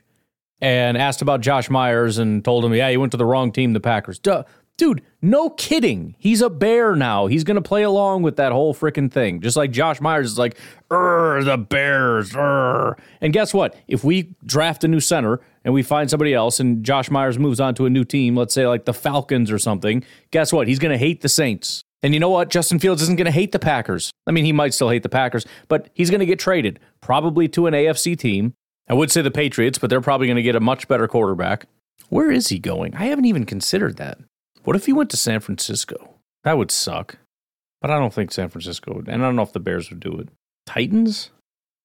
and 0.62 0.96
asked 0.96 1.24
about 1.24 1.42
Josh 1.42 1.72
Myers 1.72 2.20
and 2.20 2.46
told 2.46 2.64
him, 2.64 2.76
yeah, 2.76 2.92
he 2.92 2.98
went 2.98 3.14
to 3.14 3.18
the 3.18 3.26
wrong 3.26 3.52
team, 3.52 3.74
the 3.74 3.80
Packers. 3.80 4.20
Duh. 4.20 4.44
Dude, 4.78 5.02
no 5.24 5.50
kidding. 5.50 6.16
He's 6.20 6.42
a 6.42 6.52
bear 6.52 6.96
now. 6.96 7.26
He's 7.26 7.44
going 7.44 7.56
to 7.56 7.62
play 7.62 7.82
along 7.82 8.22
with 8.22 8.36
that 8.36 8.52
whole 8.52 8.76
freaking 8.76 9.12
thing. 9.12 9.42
Just 9.42 9.58
like 9.58 9.72
Josh 9.72 10.00
Myers 10.00 10.28
is 10.34 10.38
like, 10.38 10.56
"Er, 10.92 11.44
the 11.44 11.58
Bears, 11.58 12.36
er." 12.36 12.96
And 13.20 13.34
guess 13.34 13.56
what? 13.56 13.76
If 13.88 14.04
we 14.04 14.36
draft 14.46 14.84
a 14.84 14.88
new 14.88 15.00
center 15.00 15.42
and 15.66 15.74
we 15.74 15.82
find 15.82 16.12
somebody 16.12 16.36
else 16.36 16.60
and 16.60 16.84
Josh 16.84 17.10
Myers 17.10 17.40
moves 17.40 17.60
on 17.60 17.74
to 17.76 17.88
a 17.88 17.90
new 17.90 18.04
team, 18.04 18.36
let's 18.36 18.54
say 18.54 18.68
like 18.68 18.86
the 18.86 18.94
Falcons 18.94 19.50
or 19.52 19.58
something, 19.58 20.04
guess 20.30 20.54
what? 20.54 20.68
He's 20.68 20.80
going 20.80 20.92
to 20.92 20.98
hate 20.98 21.22
the 21.22 21.30
Saints. 21.30 21.84
And 22.04 22.14
you 22.14 22.20
know 22.20 22.30
what? 22.30 22.50
Justin 22.50 22.78
Fields 22.78 23.02
isn't 23.02 23.16
going 23.16 23.26
to 23.26 23.32
hate 23.32 23.54
the 23.54 23.60
Packers. 23.60 24.12
I 24.28 24.32
mean, 24.32 24.46
he 24.46 24.52
might 24.52 24.76
still 24.76 24.90
hate 24.90 25.02
the 25.02 25.10
Packers, 25.10 25.48
but 25.68 25.90
he's 25.96 26.12
going 26.12 26.20
to 26.20 26.28
get 26.28 26.38
traded, 26.38 26.80
probably 27.02 27.48
to 27.50 27.66
an 27.66 27.74
AFC 27.74 28.18
team. 28.18 28.54
I 28.88 28.94
would 28.94 29.12
say 29.12 29.24
the 29.24 29.32
Patriots, 29.32 29.80
but 29.80 29.90
they're 29.90 30.02
probably 30.02 30.28
going 30.28 30.38
to 30.38 30.44
get 30.44 30.56
a 30.56 30.60
much 30.60 30.88
better 30.88 31.08
quarterback. 31.08 31.66
Where 32.10 32.32
is 32.32 32.50
he 32.50 32.60
going? 32.60 32.96
I 32.96 33.06
haven't 33.06 33.26
even 33.26 33.46
considered 33.46 33.98
that. 33.98 34.20
What 34.68 34.76
if 34.76 34.86
he 34.86 34.92
went 34.92 35.10
to 35.12 35.18
San 35.18 35.40
Francisco? 35.40 36.16
That 36.44 36.58
would 36.58 36.72
suck. 36.72 37.20
But 37.80 37.90
I 37.90 37.98
don't 37.98 38.14
think 38.14 38.34
San 38.34 38.50
Francisco 38.50 38.96
would. 38.96 39.08
And 39.08 39.24
I 39.24 39.26
don't 39.26 39.38
know 39.38 39.44
if 39.44 39.54
the 39.54 39.62
Bears 39.62 39.90
would 39.90 40.02
do 40.02 40.20
it. 40.20 40.28
Titans? 40.66 41.30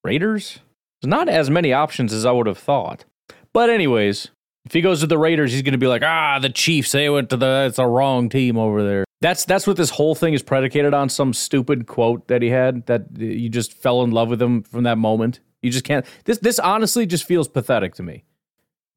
Raiders? 0.03 0.59
There's 1.01 1.09
not 1.09 1.29
as 1.29 1.49
many 1.49 1.73
options 1.73 2.13
as 2.13 2.27
I 2.27 2.33
would 2.33 2.49
have 2.49 2.59
thought. 2.59 3.05
But, 3.53 3.71
anyways, 3.71 4.31
if 4.65 4.73
he 4.73 4.81
goes 4.81 4.99
to 4.99 5.07
the 5.07 5.17
Raiders, 5.17 5.53
he's 5.53 5.63
going 5.63 5.75
to 5.75 5.79
be 5.79 5.87
like, 5.87 6.03
ah, 6.03 6.41
the 6.41 6.51
Chiefs, 6.51 6.91
they 6.91 7.09
went 7.09 7.31
to 7.31 7.37
the, 7.37 7.67
it's 7.69 7.79
a 7.79 7.87
wrong 7.87 8.29
team 8.29 8.59
over 8.59 8.83
there. 8.83 9.05
That's 9.21 9.45
that's 9.45 9.69
what 9.69 9.77
this 9.77 9.91
whole 9.91 10.17
thing 10.17 10.35
is 10.35 10.43
predicated 10.43 10.93
on. 10.93 11.09
Some 11.09 11.33
stupid 11.35 11.87
quote 11.87 12.27
that 12.27 12.43
he 12.43 12.49
had 12.49 12.87
that 12.87 13.17
you 13.17 13.49
just 13.49 13.73
fell 13.73 14.03
in 14.03 14.11
love 14.11 14.29
with 14.29 14.43
him 14.43 14.65
from 14.65 14.83
that 14.83 14.99
moment. 14.99 15.39
You 15.61 15.71
just 15.71 15.85
can't. 15.85 16.05
This 16.25 16.39
this 16.39 16.59
honestly 16.59 17.07
just 17.07 17.23
feels 17.23 17.47
pathetic 17.47 17.95
to 17.95 18.03
me. 18.03 18.25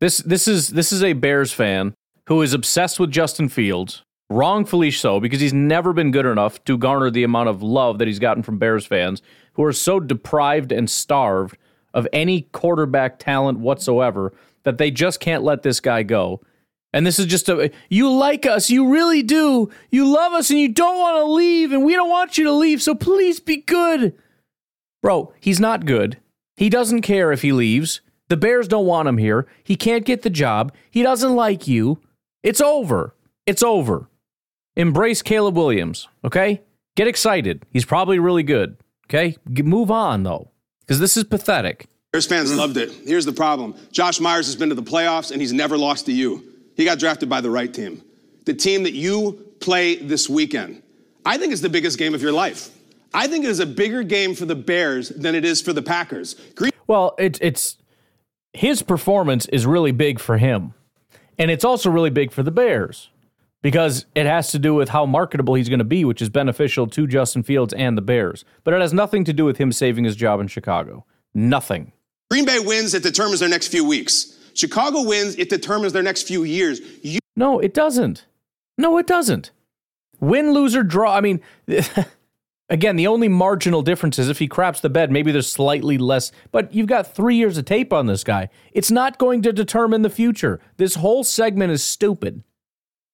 This 0.01 0.17
this 0.17 0.47
is 0.47 0.69
this 0.69 0.91
is 0.91 1.03
a 1.03 1.13
Bears 1.13 1.51
fan 1.51 1.93
who 2.27 2.41
is 2.41 2.53
obsessed 2.53 2.99
with 2.99 3.11
Justin 3.11 3.49
Fields, 3.49 4.03
wrongfully 4.29 4.91
so, 4.91 5.19
because 5.19 5.41
he's 5.41 5.53
never 5.53 5.93
been 5.93 6.11
good 6.11 6.25
enough 6.25 6.63
to 6.65 6.77
garner 6.77 7.11
the 7.11 7.23
amount 7.23 7.49
of 7.49 7.61
love 7.61 7.99
that 7.99 8.07
he's 8.07 8.19
gotten 8.19 8.43
from 8.43 8.57
Bears 8.57 8.85
fans, 8.85 9.21
who 9.53 9.63
are 9.63 9.73
so 9.73 9.99
deprived 9.99 10.71
and 10.71 10.89
starved 10.89 11.57
of 11.93 12.07
any 12.11 12.41
quarterback 12.51 13.19
talent 13.19 13.59
whatsoever 13.59 14.33
that 14.63 14.77
they 14.77 14.91
just 14.91 15.19
can't 15.19 15.43
let 15.43 15.63
this 15.63 15.79
guy 15.79 16.03
go. 16.03 16.41
And 16.91 17.05
this 17.05 17.19
is 17.19 17.25
just 17.25 17.49
a 17.49 17.71
you 17.89 18.11
like 18.11 18.45
us, 18.45 18.69
you 18.69 18.89
really 18.89 19.21
do. 19.21 19.69
You 19.91 20.07
love 20.07 20.33
us 20.33 20.49
and 20.49 20.59
you 20.59 20.69
don't 20.69 20.97
want 20.97 21.17
to 21.17 21.25
leave 21.25 21.71
and 21.71 21.83
we 21.83 21.93
don't 21.93 22.09
want 22.09 22.37
you 22.37 22.45
to 22.45 22.51
leave, 22.51 22.81
so 22.81 22.95
please 22.95 23.39
be 23.39 23.57
good. 23.57 24.15
Bro, 25.01 25.33
he's 25.39 25.59
not 25.59 25.85
good. 25.85 26.17
He 26.57 26.69
doesn't 26.69 27.01
care 27.01 27.31
if 27.31 27.41
he 27.41 27.51
leaves. 27.51 28.01
The 28.29 28.37
Bears 28.37 28.67
don't 28.67 28.87
want 28.87 29.07
him 29.07 29.17
here. 29.17 29.45
He 29.63 29.75
can't 29.75 30.05
get 30.05 30.23
the 30.23 30.29
job. 30.29 30.73
He 30.89 31.03
doesn't 31.03 31.35
like 31.35 31.67
you. 31.67 31.99
It's 32.45 32.61
over. 32.61 33.15
It's 33.47 33.63
over. 33.63 34.07
Embrace 34.75 35.23
Caleb 35.23 35.57
Williams, 35.57 36.07
okay? 36.23 36.61
Get 36.95 37.07
excited. 37.07 37.65
He's 37.71 37.85
probably 37.85 38.19
really 38.19 38.43
good, 38.43 38.77
okay? 39.07 39.35
Move 39.47 39.89
on, 39.89 40.21
though, 40.21 40.51
because 40.81 40.99
this 40.99 41.17
is 41.17 41.23
pathetic. 41.23 41.87
Bears 42.13 42.27
fans 42.27 42.55
loved 42.55 42.77
it. 42.77 42.91
Here's 43.03 43.25
the 43.25 43.33
problem 43.33 43.73
Josh 43.91 44.19
Myers 44.19 44.45
has 44.45 44.55
been 44.55 44.69
to 44.69 44.75
the 44.75 44.83
playoffs 44.83 45.31
and 45.31 45.41
he's 45.41 45.53
never 45.53 45.75
lost 45.75 46.05
to 46.05 46.13
you. 46.13 46.43
He 46.75 46.85
got 46.85 46.99
drafted 46.99 47.29
by 47.29 47.41
the 47.41 47.49
right 47.49 47.73
team, 47.73 48.03
the 48.45 48.53
team 48.53 48.83
that 48.83 48.93
you 48.93 49.43
play 49.59 49.95
this 49.95 50.29
weekend. 50.29 50.83
I 51.25 51.39
think 51.39 51.51
it's 51.51 51.63
the 51.63 51.69
biggest 51.69 51.97
game 51.97 52.13
of 52.13 52.21
your 52.21 52.31
life. 52.31 52.69
I 53.11 53.25
think 53.25 53.43
it 53.43 53.49
is 53.49 53.59
a 53.59 53.65
bigger 53.65 54.03
game 54.03 54.35
for 54.35 54.45
the 54.45 54.55
Bears 54.55 55.09
than 55.09 55.33
it 55.33 55.45
is 55.45 55.63
for 55.63 55.73
the 55.73 55.81
Packers. 55.81 56.35
Green- 56.53 56.73
well, 56.85 57.15
it, 57.17 57.39
it's 57.41 57.77
his 58.53 58.83
performance 58.83 59.47
is 59.47 59.65
really 59.65 59.91
big 59.91 60.19
for 60.19 60.37
him. 60.37 60.75
And 61.37 61.51
it's 61.51 61.65
also 61.65 61.89
really 61.89 62.09
big 62.09 62.31
for 62.31 62.43
the 62.43 62.51
Bears 62.51 63.09
because 63.61 64.05
it 64.15 64.25
has 64.25 64.51
to 64.51 64.59
do 64.59 64.73
with 64.73 64.89
how 64.89 65.05
marketable 65.05 65.55
he's 65.55 65.69
going 65.69 65.79
to 65.79 65.85
be, 65.85 66.05
which 66.05 66.21
is 66.21 66.29
beneficial 66.29 66.87
to 66.87 67.07
Justin 67.07 67.43
Fields 67.43 67.73
and 67.73 67.97
the 67.97 68.01
Bears. 68.01 68.45
But 68.63 68.73
it 68.73 68.81
has 68.81 68.93
nothing 68.93 69.23
to 69.25 69.33
do 69.33 69.43
with 69.45 69.57
him 69.57 69.71
saving 69.71 70.03
his 70.05 70.15
job 70.15 70.39
in 70.39 70.47
Chicago. 70.47 71.05
Nothing. 71.33 71.91
Green 72.31 72.45
Bay 72.45 72.59
wins, 72.59 72.93
it 72.93 73.03
determines 73.03 73.39
their 73.39 73.49
next 73.49 73.67
few 73.67 73.85
weeks. 73.85 74.37
Chicago 74.53 75.03
wins, 75.03 75.35
it 75.37 75.49
determines 75.49 75.93
their 75.93 76.03
next 76.03 76.23
few 76.23 76.43
years. 76.43 76.79
You- 77.03 77.19
no, 77.35 77.59
it 77.59 77.73
doesn't. 77.73 78.25
No, 78.77 78.97
it 78.97 79.07
doesn't. 79.07 79.51
Win, 80.19 80.53
lose, 80.53 80.75
or 80.75 80.83
draw. 80.83 81.13
I 81.15 81.21
mean, 81.21 81.41
Again, 82.69 82.95
the 82.95 83.05
only 83.05 83.27
marginal 83.27 83.83
difference 83.83 84.17
is 84.17 84.27
if 84.27 84.39
he 84.39 84.47
craps 84.47 84.79
the 84.79 84.89
bed, 84.89 85.11
maybe 85.11 85.31
there's 85.31 85.51
slightly 85.51 85.99
less, 85.99 86.31
but 86.51 86.73
you've 86.73 86.87
got 86.87 87.13
three 87.13 87.35
years 87.35 87.59
of 87.59 87.65
tape 87.65 87.93
on 87.93 88.07
this 88.07 88.23
guy. 88.23 88.49
It's 88.71 88.89
not 88.89 89.19
going 89.19 89.43
to 89.43 89.53
determine 89.53 90.01
the 90.01 90.09
future. 90.09 90.59
This 90.77 90.95
whole 90.95 91.23
segment 91.23 91.71
is 91.71 91.83
stupid. 91.83 92.43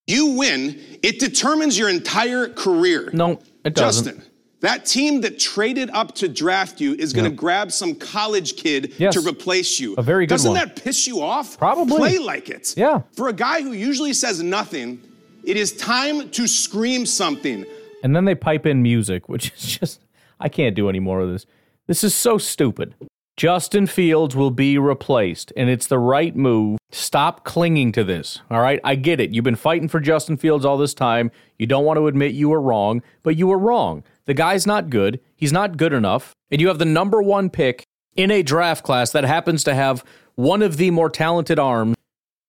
You 0.08 0.38
win, 0.38 0.80
it 1.04 1.20
determines 1.20 1.78
your 1.78 1.90
entire 1.90 2.48
career. 2.48 3.10
No, 3.14 3.42
it 3.66 3.76
doesn't. 3.76 4.06
Justin, 4.06 4.32
that 4.62 4.86
team 4.86 5.22
that 5.22 5.38
traded 5.38 5.90
up 5.90 6.16
to 6.16 6.30
draft 6.30 6.80
you 6.80 6.94
is 6.94 7.12
going 7.12 7.30
to 7.30 7.36
grab 7.36 7.72
some 7.72 7.96
college 7.96 8.56
kid 8.56 8.94
yes. 8.98 9.14
to 9.14 9.28
replace 9.28 9.80
you. 9.80 9.96
A 9.98 10.02
very 10.02 10.26
good 10.26 10.36
Doesn't 10.36 10.52
one. 10.52 10.60
that 10.60 10.82
piss 10.82 11.08
you 11.08 11.22
off? 11.22 11.58
Probably. 11.58 11.98
Play 11.98 12.18
like 12.20 12.50
it. 12.50 12.74
Yeah. 12.78 13.02
For 13.14 13.28
a 13.28 13.34
guy 13.34 13.62
who 13.62 13.74
usually 13.74 14.14
says 14.14 14.42
nothing, 14.42 15.02
it 15.44 15.58
is 15.58 15.76
time 15.78 16.30
to 16.30 16.48
scream 16.48 17.06
something. 17.06 17.66
And 18.04 18.16
then 18.16 18.26
they 18.26 18.36
pipe 18.36 18.66
in 18.66 18.82
music, 18.82 19.30
which 19.30 19.52
is 19.54 19.78
just, 19.80 20.02
I 20.40 20.50
can't 20.50 20.76
do 20.76 20.90
any 20.90 21.00
more 21.00 21.20
of 21.20 21.30
this. 21.30 21.46
This 21.88 22.04
is 22.04 22.16
so 22.16 22.38
stupid. 22.38 22.96
Justin 23.38 23.88
Fields 23.88 24.36
will 24.36 24.52
be 24.52 24.78
replaced, 24.78 25.52
and 25.56 25.70
it's 25.70 25.88
the 25.88 25.98
right 25.98 26.36
move. 26.36 26.78
Stop 26.92 27.44
clinging 27.44 27.92
to 27.94 28.04
this. 28.04 28.40
All 28.52 28.62
right. 28.62 28.80
I 28.84 28.96
get 28.96 29.20
it. 29.20 29.34
You've 29.34 29.46
been 29.46 29.56
fighting 29.56 29.88
for 29.88 30.00
Justin 30.00 30.38
Fields 30.38 30.66
all 30.66 30.78
this 30.78 30.94
time. 30.94 31.32
You 31.58 31.66
don't 31.66 31.86
want 31.86 31.98
to 31.98 32.08
admit 32.08 32.34
you 32.34 32.50
were 32.50 32.62
wrong, 32.62 33.02
but 33.24 33.38
you 33.38 33.48
were 33.48 33.58
wrong. 33.58 34.04
The 34.26 34.34
guy's 34.34 34.68
not 34.68 34.90
good. 34.90 35.20
He's 35.36 35.54
not 35.54 35.78
good 35.78 35.94
enough. 35.94 36.34
And 36.52 36.62
you 36.62 36.68
have 36.68 36.80
the 36.80 36.86
number 36.86 37.22
one 37.22 37.50
pick 37.50 37.84
in 38.16 38.30
a 38.30 38.44
draft 38.44 38.84
class 38.84 39.12
that 39.12 39.24
happens 39.24 39.64
to 39.64 39.74
have 39.74 40.04
one 40.36 40.62
of 40.62 40.78
the 40.78 40.92
more 40.92 41.10
talented 41.10 41.58
arms 41.58 41.96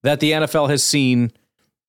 that 0.03 0.21
the 0.21 0.33
NFL 0.33 0.69
has 0.69 0.83
seen 0.83 1.33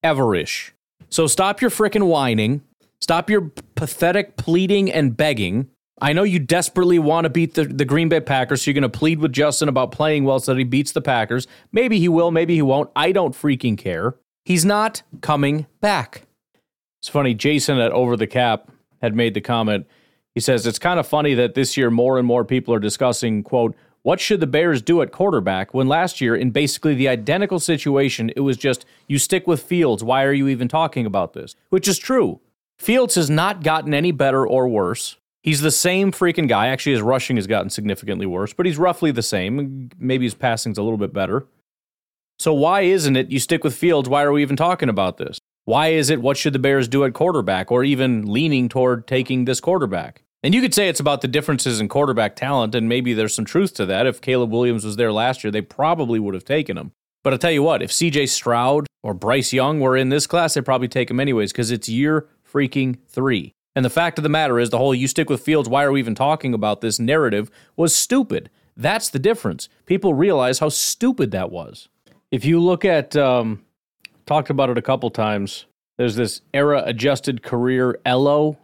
everish. 0.04 0.72
So 1.10 1.28
stop 1.28 1.62
your 1.62 1.72
freaking 1.72 2.08
whining. 2.08 2.62
Stop 3.04 3.30
your 3.30 3.52
pathetic 3.76 4.38
pleading 4.38 4.90
and 4.90 5.18
begging. 5.18 5.68
I 6.00 6.14
know 6.14 6.24
you 6.24 6.40
desperately 6.40 7.00
want 7.00 7.26
to 7.26 7.30
beat 7.30 7.54
the, 7.54 7.66
the 7.66 7.84
Green 7.84 8.08
Bay 8.08 8.22
Packers, 8.22 8.62
so 8.62 8.72
you're 8.72 8.80
going 8.80 8.90
to 8.90 8.98
plead 8.98 9.20
with 9.20 9.34
Justin 9.34 9.68
about 9.68 9.92
playing 9.92 10.24
well 10.24 10.40
so 10.40 10.54
that 10.54 10.58
he 10.58 10.64
beats 10.64 10.94
the 10.94 11.02
Packers. 11.02 11.46
Maybe 11.74 12.00
he 12.00 12.08
will, 12.08 12.32
maybe 12.32 12.56
he 12.56 12.62
won't. 12.62 12.90
I 12.96 13.12
don't 13.12 13.36
freaking 13.36 13.78
care. 13.78 14.16
He's 14.46 14.64
not 14.64 15.04
coming 15.20 15.66
back. 15.82 16.28
It's 17.02 17.10
funny, 17.10 17.34
Jason 17.34 17.78
at 17.78 17.92
Over 17.92 18.16
the 18.16 18.26
Cap 18.26 18.72
had 19.02 19.14
made 19.14 19.34
the 19.34 19.42
comment. 19.42 19.86
He 20.34 20.40
says, 20.40 20.66
It's 20.66 20.80
kind 20.80 20.98
of 20.98 21.06
funny 21.06 21.34
that 21.34 21.56
this 21.56 21.76
year 21.76 21.92
more 21.92 22.18
and 22.18 22.26
more 22.26 22.46
people 22.46 22.74
are 22.74 22.80
discussing, 22.80 23.44
quote, 23.44 23.76
what 24.04 24.22
should 24.22 24.40
the 24.40 24.48
Bears 24.48 24.82
do 24.82 25.02
at 25.02 25.12
quarterback 25.12 25.74
when 25.74 25.90
last 25.90 26.22
year, 26.22 26.38
in 26.38 26.52
basically 26.52 26.96
the 26.96 27.10
identical 27.10 27.60
situation, 27.60 28.32
it 28.38 28.42
was 28.42 28.56
just, 28.56 28.86
you 29.10 29.20
stick 29.20 29.46
with 29.46 29.62
Fields. 29.62 30.06
Why 30.06 30.24
are 30.24 30.32
you 30.32 30.48
even 30.48 30.70
talking 30.70 31.06
about 31.06 31.34
this? 31.34 31.58
Which 31.68 31.90
is 31.90 32.00
true. 32.00 32.40
Fields 32.84 33.16
has 33.16 33.30
not 33.30 33.64
gotten 33.64 33.94
any 33.94 34.12
better 34.12 34.46
or 34.46 34.68
worse. 34.68 35.18
He's 35.42 35.62
the 35.62 35.72
same 35.72 36.12
freaking 36.12 36.48
guy. 36.48 36.68
Actually, 36.68 36.94
his 36.94 37.02
rushing 37.02 37.36
has 37.38 37.48
gotten 37.48 37.70
significantly 37.70 38.26
worse, 38.26 38.54
but 38.54 38.66
he's 38.66 38.78
roughly 38.78 39.12
the 39.12 39.22
same. 39.22 39.90
Maybe 39.98 40.26
his 40.26 40.36
passing's 40.36 40.78
a 40.78 40.84
little 40.84 40.98
bit 40.98 41.14
better. 41.14 41.46
So 42.40 42.54
why 42.54 42.82
isn't 42.82 43.16
it 43.16 43.32
you 43.32 43.40
stick 43.40 43.64
with 43.64 43.76
Fields? 43.76 44.10
Why 44.10 44.24
are 44.24 44.32
we 44.32 44.42
even 44.42 44.56
talking 44.56 44.90
about 44.90 45.18
this? 45.18 45.40
Why 45.66 45.90
is 45.90 46.10
it 46.10 46.22
what 46.22 46.38
should 46.38 46.54
the 46.54 46.60
Bears 46.60 46.88
do 46.88 47.06
at 47.06 47.14
quarterback 47.14 47.72
or 47.72 47.84
even 47.84 48.26
leaning 48.26 48.68
toward 48.68 49.08
taking 49.08 49.46
this 49.46 49.62
quarterback? 49.62 50.24
And 50.44 50.54
you 50.54 50.62
could 50.62 50.74
say 50.74 50.90
it's 50.90 51.00
about 51.00 51.22
the 51.22 51.30
differences 51.30 51.80
in 51.80 51.88
quarterback 51.88 52.36
talent, 52.36 52.76
and 52.76 52.90
maybe 52.90 53.14
there's 53.14 53.34
some 53.34 53.46
truth 53.46 53.74
to 53.76 53.86
that. 53.86 54.06
If 54.06 54.20
Caleb 54.20 54.52
Williams 54.52 54.84
was 54.84 54.98
there 54.98 55.14
last 55.14 55.42
year, 55.42 55.52
they 55.52 55.62
probably 55.62 56.20
would 56.20 56.34
have 56.34 56.44
taken 56.44 56.78
him. 56.78 56.92
But 57.24 57.32
I'll 57.32 57.40
tell 57.40 57.52
you 57.52 57.64
what, 57.64 57.82
if 57.82 57.92
CJ 57.92 58.28
Stroud 58.28 58.88
or 59.04 59.14
Bryce 59.14 59.54
Young 59.54 59.80
were 59.80 59.96
in 59.96 60.10
this 60.10 60.28
class, 60.28 60.54
they'd 60.54 60.66
probably 60.66 60.90
take 60.90 61.10
him 61.10 61.22
anyways 61.22 61.54
because 61.54 61.72
it's 61.72 61.88
year 61.88 62.28
freaking 62.54 62.98
three. 63.08 63.54
And 63.76 63.84
the 63.84 63.90
fact 63.90 64.20
of 64.20 64.24
the 64.24 64.30
matter 64.30 64.60
is, 64.60 64.70
the 64.70 64.78
whole 64.78 64.94
you 64.94 65.08
stick 65.08 65.30
with 65.30 65.42
Fields, 65.42 65.68
why 65.68 65.84
are 65.84 65.92
we 65.92 66.00
even 66.00 66.16
talking 66.16 66.54
about 66.54 66.82
this 66.82 67.00
narrative 67.00 67.50
was 67.76 67.96
stupid. 67.96 68.50
That's 68.78 69.10
the 69.10 69.20
difference. 69.20 69.70
People 69.86 70.14
realize 70.14 70.60
how 70.60 70.70
stupid 70.70 71.32
that 71.32 71.52
was. 71.52 71.90
If 72.32 72.46
you 72.46 72.60
look 72.60 72.86
at, 72.86 73.16
um, 73.16 73.64
talked 74.26 74.50
about 74.50 74.70
it 74.70 74.78
a 74.78 74.82
couple 74.82 75.10
times, 75.10 75.66
there's 75.98 76.16
this 76.16 76.42
era 76.54 76.84
adjusted 76.86 77.44
career 77.44 78.00
ELO, 78.06 78.58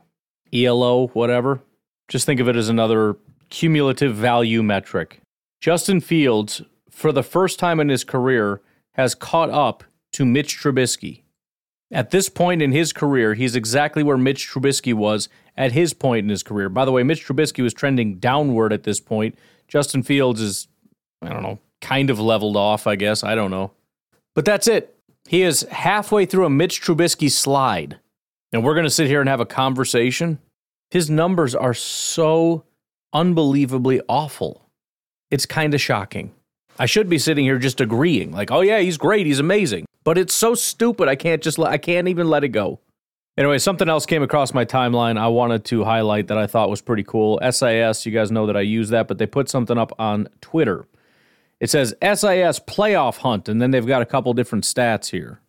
ELO, 0.54 1.08
whatever. 1.08 1.62
Just 2.08 2.26
think 2.26 2.40
of 2.40 2.48
it 2.48 2.56
as 2.56 2.70
another 2.70 3.18
cumulative 3.50 4.16
value 4.16 4.64
metric. 4.64 5.22
Justin 5.62 6.02
Fields, 6.02 6.62
for 6.90 7.12
the 7.12 7.24
first 7.24 7.60
time 7.60 7.80
in 7.80 7.90
his 7.90 8.04
career, 8.04 8.62
has 8.94 9.14
caught 9.14 9.50
up 9.50 9.84
to 10.14 10.26
Mitch 10.26 10.58
Trubisky. 10.58 11.24
At 11.92 12.12
this 12.12 12.30
point 12.30 12.62
in 12.62 12.72
his 12.72 12.94
career, 12.94 13.34
he's 13.34 13.56
exactly 13.56 14.04
where 14.04 14.18
Mitch 14.18 14.48
Trubisky 14.48 14.94
was 14.94 15.28
at 15.58 15.72
his 15.72 15.94
point 15.94 16.24
in 16.24 16.30
his 16.30 16.44
career. 16.44 16.70
By 16.70 16.86
the 16.86 16.92
way, 16.92 17.04
Mitch 17.04 17.26
Trubisky 17.26 17.64
was 17.64 17.74
trending 17.74 18.16
downward 18.20 18.72
at 18.72 18.84
this 18.84 19.00
point. 19.00 19.36
Justin 19.68 20.04
Fields 20.04 20.40
is, 20.40 20.68
I 21.22 21.30
don't 21.30 21.44
know, 21.44 21.60
kind 21.82 22.10
of 22.10 22.20
leveled 22.20 22.56
off, 22.56 22.86
I 22.86 22.96
guess. 22.96 23.24
I 23.24 23.34
don't 23.34 23.52
know. 23.52 23.72
But 24.36 24.46
that's 24.46 24.68
it. 24.68 24.96
He 25.28 25.42
is 25.42 25.62
halfway 25.72 26.26
through 26.26 26.46
a 26.46 26.50
Mitch 26.50 26.82
Trubisky 26.82 27.32
slide. 27.32 28.00
And 28.54 28.64
we're 28.64 28.74
going 28.74 28.86
to 28.86 28.90
sit 28.90 29.08
here 29.08 29.20
and 29.20 29.30
have 29.30 29.40
a 29.40 29.46
conversation. 29.46 30.40
His 30.92 31.10
numbers 31.10 31.54
are 31.56 31.74
so 31.74 32.64
unbelievably 33.14 34.02
awful. 34.08 34.70
It's 35.32 35.46
kind 35.46 35.74
of 35.74 35.82
shocking. 35.82 36.34
I 36.80 36.86
should 36.86 37.10
be 37.10 37.20
sitting 37.20 37.46
here 37.46 37.60
just 37.60 37.82
agreeing, 37.82 38.32
like, 38.32 38.52
oh 38.52 38.62
yeah, 38.62 38.80
he's 38.80 38.98
great, 38.98 39.26
he's 39.26 39.40
amazing. 39.40 39.86
But 40.04 40.18
it's 40.18 40.34
so 40.34 40.56
stupid, 40.56 41.08
I 41.08 41.16
can't 41.16 41.42
just 41.42 41.58
let, 41.58 41.72
I 41.72 41.78
can't 41.78 42.08
even 42.08 42.28
let 42.28 42.44
it 42.44 42.50
go. 42.50 42.80
Anyway, 43.38 43.58
something 43.58 43.88
else 43.88 44.06
came 44.06 44.22
across 44.22 44.54
my 44.54 44.66
timeline 44.66 45.18
I 45.18 45.30
wanted 45.30 45.64
to 45.66 45.86
highlight 45.86 46.28
that 46.28 46.38
I 46.38 46.46
thought 46.46 46.70
was 46.70 46.82
pretty 46.82 47.04
cool. 47.04 47.40
SIS, 47.42 48.06
you 48.06 48.12
guys 48.12 48.32
know 48.32 48.46
that 48.48 48.58
I 48.58 48.62
use 48.62 48.90
that, 48.90 49.08
but 49.08 49.18
they 49.18 49.26
put 49.26 49.50
something 49.50 49.78
up 49.78 49.94
on 49.98 50.28
Twitter. 50.42 50.88
It 51.60 51.70
says 51.70 51.96
SIS 52.02 52.60
playoff 52.60 53.18
hunt, 53.18 53.48
and 53.48 53.62
then 53.62 53.72
they've 53.72 53.86
got 53.86 54.02
a 54.02 54.06
couple 54.06 54.34
different 54.34 54.66
stats 54.66 55.12
here. 55.12 55.40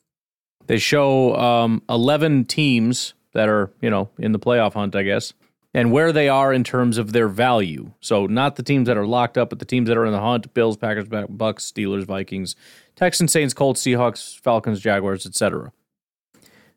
They 0.66 0.78
show 0.78 1.34
um, 1.34 1.82
11 1.88 2.44
teams 2.44 3.14
that 3.32 3.48
are, 3.48 3.72
you 3.80 3.90
know, 3.90 4.08
in 4.18 4.30
the 4.32 4.38
playoff 4.38 4.74
hunt, 4.74 4.94
I 4.94 5.02
guess, 5.02 5.32
and 5.72 5.92
where 5.92 6.12
they 6.12 6.28
are 6.28 6.52
in 6.52 6.64
terms 6.64 6.98
of 6.98 7.12
their 7.12 7.28
value. 7.28 7.92
So, 8.00 8.26
not 8.26 8.56
the 8.56 8.62
teams 8.62 8.87
that 8.87 8.96
are 8.96 9.06
locked 9.06 9.38
up, 9.38 9.50
but 9.50 9.59
the 9.59 9.64
teams 9.64 9.88
that 9.88 9.96
are 9.96 10.06
in 10.06 10.12
the 10.12 10.20
hunt 10.20 10.52
Bills, 10.54 10.76
Packers, 10.76 11.06
Bucks, 11.28 11.70
Steelers, 11.70 12.04
Vikings, 12.04 12.56
Texans, 12.96 13.33
Saints, 13.33 13.54
Colts, 13.54 13.83
Seahawks, 13.83 14.38
Falcons, 14.40 14.80
Jaguars, 14.80 15.26
etc. 15.26 15.72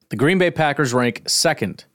The 0.09 0.15
Green 0.15 0.37
Bay 0.37 0.51
Packers 0.51 0.93
rank 0.93 1.23
second 1.27 1.85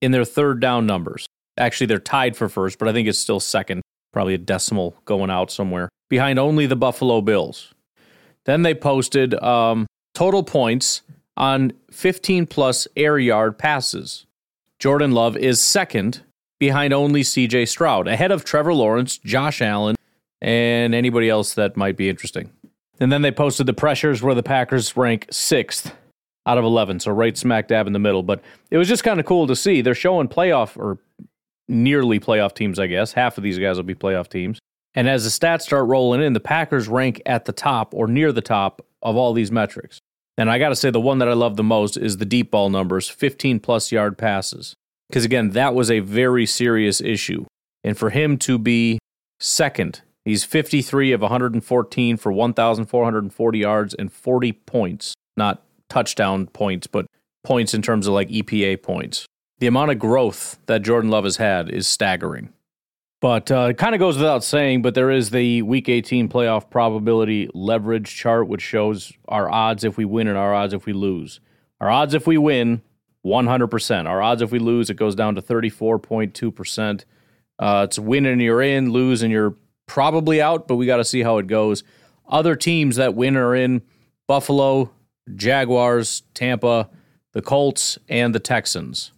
in 0.00 0.12
their 0.12 0.24
third 0.24 0.60
down 0.60 0.86
numbers. 0.86 1.26
Actually, 1.58 1.86
they're 1.88 1.98
tied 1.98 2.36
for 2.36 2.48
first, 2.48 2.78
but 2.78 2.88
I 2.88 2.92
think 2.92 3.06
it's 3.06 3.18
still 3.18 3.40
second, 3.40 3.82
probably 4.12 4.34
a 4.34 4.38
decimal 4.38 4.96
going 5.04 5.30
out 5.30 5.50
somewhere, 5.50 5.90
behind 6.08 6.38
only 6.38 6.66
the 6.66 6.76
Buffalo 6.76 7.20
Bills. 7.20 7.74
Then 8.46 8.62
they 8.62 8.74
posted 8.74 9.34
um, 9.42 9.86
total 10.14 10.42
points 10.42 11.02
on 11.36 11.72
15 11.90 12.46
plus 12.46 12.88
air 12.96 13.18
yard 13.18 13.58
passes. 13.58 14.26
Jordan 14.78 15.12
Love 15.12 15.36
is 15.36 15.60
second 15.60 16.22
behind 16.60 16.92
only 16.92 17.22
CJ 17.22 17.66
Stroud, 17.66 18.06
ahead 18.06 18.30
of 18.30 18.44
Trevor 18.44 18.74
Lawrence, 18.74 19.18
Josh 19.18 19.60
Allen, 19.60 19.96
and 20.40 20.94
anybody 20.94 21.28
else 21.28 21.54
that 21.54 21.76
might 21.76 21.96
be 21.96 22.08
interesting. 22.08 22.52
And 23.00 23.10
then 23.10 23.22
they 23.22 23.32
posted 23.32 23.66
the 23.66 23.72
pressures 23.72 24.22
where 24.22 24.34
the 24.34 24.42
Packers 24.42 24.96
rank 24.96 25.26
sixth 25.30 25.92
out 26.46 26.58
of 26.58 26.64
11, 26.64 27.00
so 27.00 27.10
right 27.10 27.36
smack 27.36 27.66
dab 27.66 27.86
in 27.86 27.92
the 27.92 27.98
middle. 27.98 28.22
But 28.22 28.42
it 28.70 28.78
was 28.78 28.88
just 28.88 29.02
kind 29.02 29.18
of 29.18 29.26
cool 29.26 29.46
to 29.46 29.56
see. 29.56 29.80
They're 29.80 29.94
showing 29.94 30.28
playoff 30.28 30.76
or 30.76 30.98
nearly 31.66 32.20
playoff 32.20 32.54
teams, 32.54 32.78
I 32.78 32.86
guess. 32.86 33.12
Half 33.12 33.38
of 33.38 33.44
these 33.44 33.58
guys 33.58 33.76
will 33.76 33.84
be 33.84 33.94
playoff 33.94 34.28
teams. 34.28 34.58
And 34.94 35.08
as 35.08 35.24
the 35.24 35.30
stats 35.30 35.62
start 35.62 35.86
rolling 35.86 36.22
in, 36.22 36.32
the 36.34 36.40
Packers 36.40 36.88
rank 36.88 37.22
at 37.24 37.46
the 37.46 37.52
top 37.52 37.94
or 37.94 38.06
near 38.06 38.32
the 38.32 38.40
top 38.42 38.84
of 39.02 39.16
all 39.16 39.32
these 39.32 39.52
metrics. 39.52 39.98
And 40.36 40.50
I 40.50 40.58
got 40.58 40.70
to 40.70 40.76
say, 40.76 40.90
the 40.90 41.00
one 41.00 41.18
that 41.18 41.28
I 41.28 41.34
love 41.34 41.56
the 41.56 41.62
most 41.62 41.96
is 41.96 42.16
the 42.16 42.24
deep 42.24 42.50
ball 42.50 42.70
numbers 42.70 43.08
15 43.08 43.60
plus 43.60 43.92
yard 43.92 44.18
passes. 44.18 44.74
Because 45.10 45.24
again, 45.24 45.50
that 45.50 45.74
was 45.74 45.90
a 45.90 45.98
very 45.98 46.46
serious 46.46 47.00
issue. 47.00 47.44
And 47.82 47.98
for 47.98 48.10
him 48.10 48.38
to 48.38 48.58
be 48.58 49.00
second, 49.40 50.02
he's 50.24 50.44
53 50.44 51.10
of 51.10 51.20
114 51.20 52.16
for 52.16 52.30
1,440 52.30 53.58
yards 53.58 53.92
and 53.94 54.12
40 54.12 54.52
points. 54.52 55.14
Not 55.36 55.64
touchdown 55.88 56.46
points, 56.46 56.86
but 56.86 57.06
points 57.42 57.74
in 57.74 57.82
terms 57.82 58.06
of 58.06 58.14
like 58.14 58.28
EPA 58.28 58.84
points. 58.84 59.26
The 59.58 59.66
amount 59.66 59.90
of 59.90 59.98
growth 59.98 60.60
that 60.66 60.82
Jordan 60.82 61.10
Love 61.10 61.24
has 61.24 61.38
had 61.38 61.68
is 61.68 61.88
staggering. 61.88 62.52
But 63.20 63.50
uh, 63.50 63.68
it 63.70 63.78
kind 63.78 63.96
of 63.96 63.98
goes 63.98 64.16
without 64.16 64.44
saying, 64.44 64.82
but 64.82 64.94
there 64.94 65.10
is 65.10 65.30
the 65.30 65.62
Week 65.62 65.88
18 65.88 66.28
playoff 66.28 66.70
probability 66.70 67.50
leverage 67.52 68.14
chart, 68.14 68.46
which 68.46 68.62
shows 68.62 69.12
our 69.26 69.50
odds 69.50 69.82
if 69.82 69.96
we 69.96 70.04
win 70.04 70.28
and 70.28 70.38
our 70.38 70.54
odds 70.54 70.72
if 70.72 70.86
we 70.86 70.92
lose. 70.92 71.40
Our 71.80 71.90
odds 71.90 72.14
if 72.14 72.28
we 72.28 72.38
win, 72.38 72.82
100%. 73.24 74.06
Our 74.06 74.22
odds 74.22 74.42
if 74.42 74.50
we 74.50 74.58
lose, 74.58 74.90
it 74.90 74.94
goes 74.94 75.14
down 75.14 75.34
to 75.34 75.42
34.2%. 75.42 77.04
Uh, 77.58 77.86
it's 77.88 77.98
win 77.98 78.26
and 78.26 78.40
you're 78.40 78.62
in, 78.62 78.90
lose 78.90 79.22
and 79.22 79.30
you're 79.30 79.56
probably 79.86 80.40
out, 80.40 80.66
but 80.66 80.76
we 80.76 80.86
got 80.86 80.96
to 80.96 81.04
see 81.04 81.22
how 81.22 81.38
it 81.38 81.46
goes. 81.46 81.82
Other 82.28 82.56
teams 82.56 82.96
that 82.96 83.14
win 83.14 83.36
are 83.36 83.54
in 83.54 83.82
Buffalo, 84.26 84.90
Jaguars, 85.34 86.22
Tampa, 86.32 86.88
the 87.32 87.42
Colts, 87.42 87.98
and 88.08 88.34
the 88.34 88.40
Texans. 88.40 89.12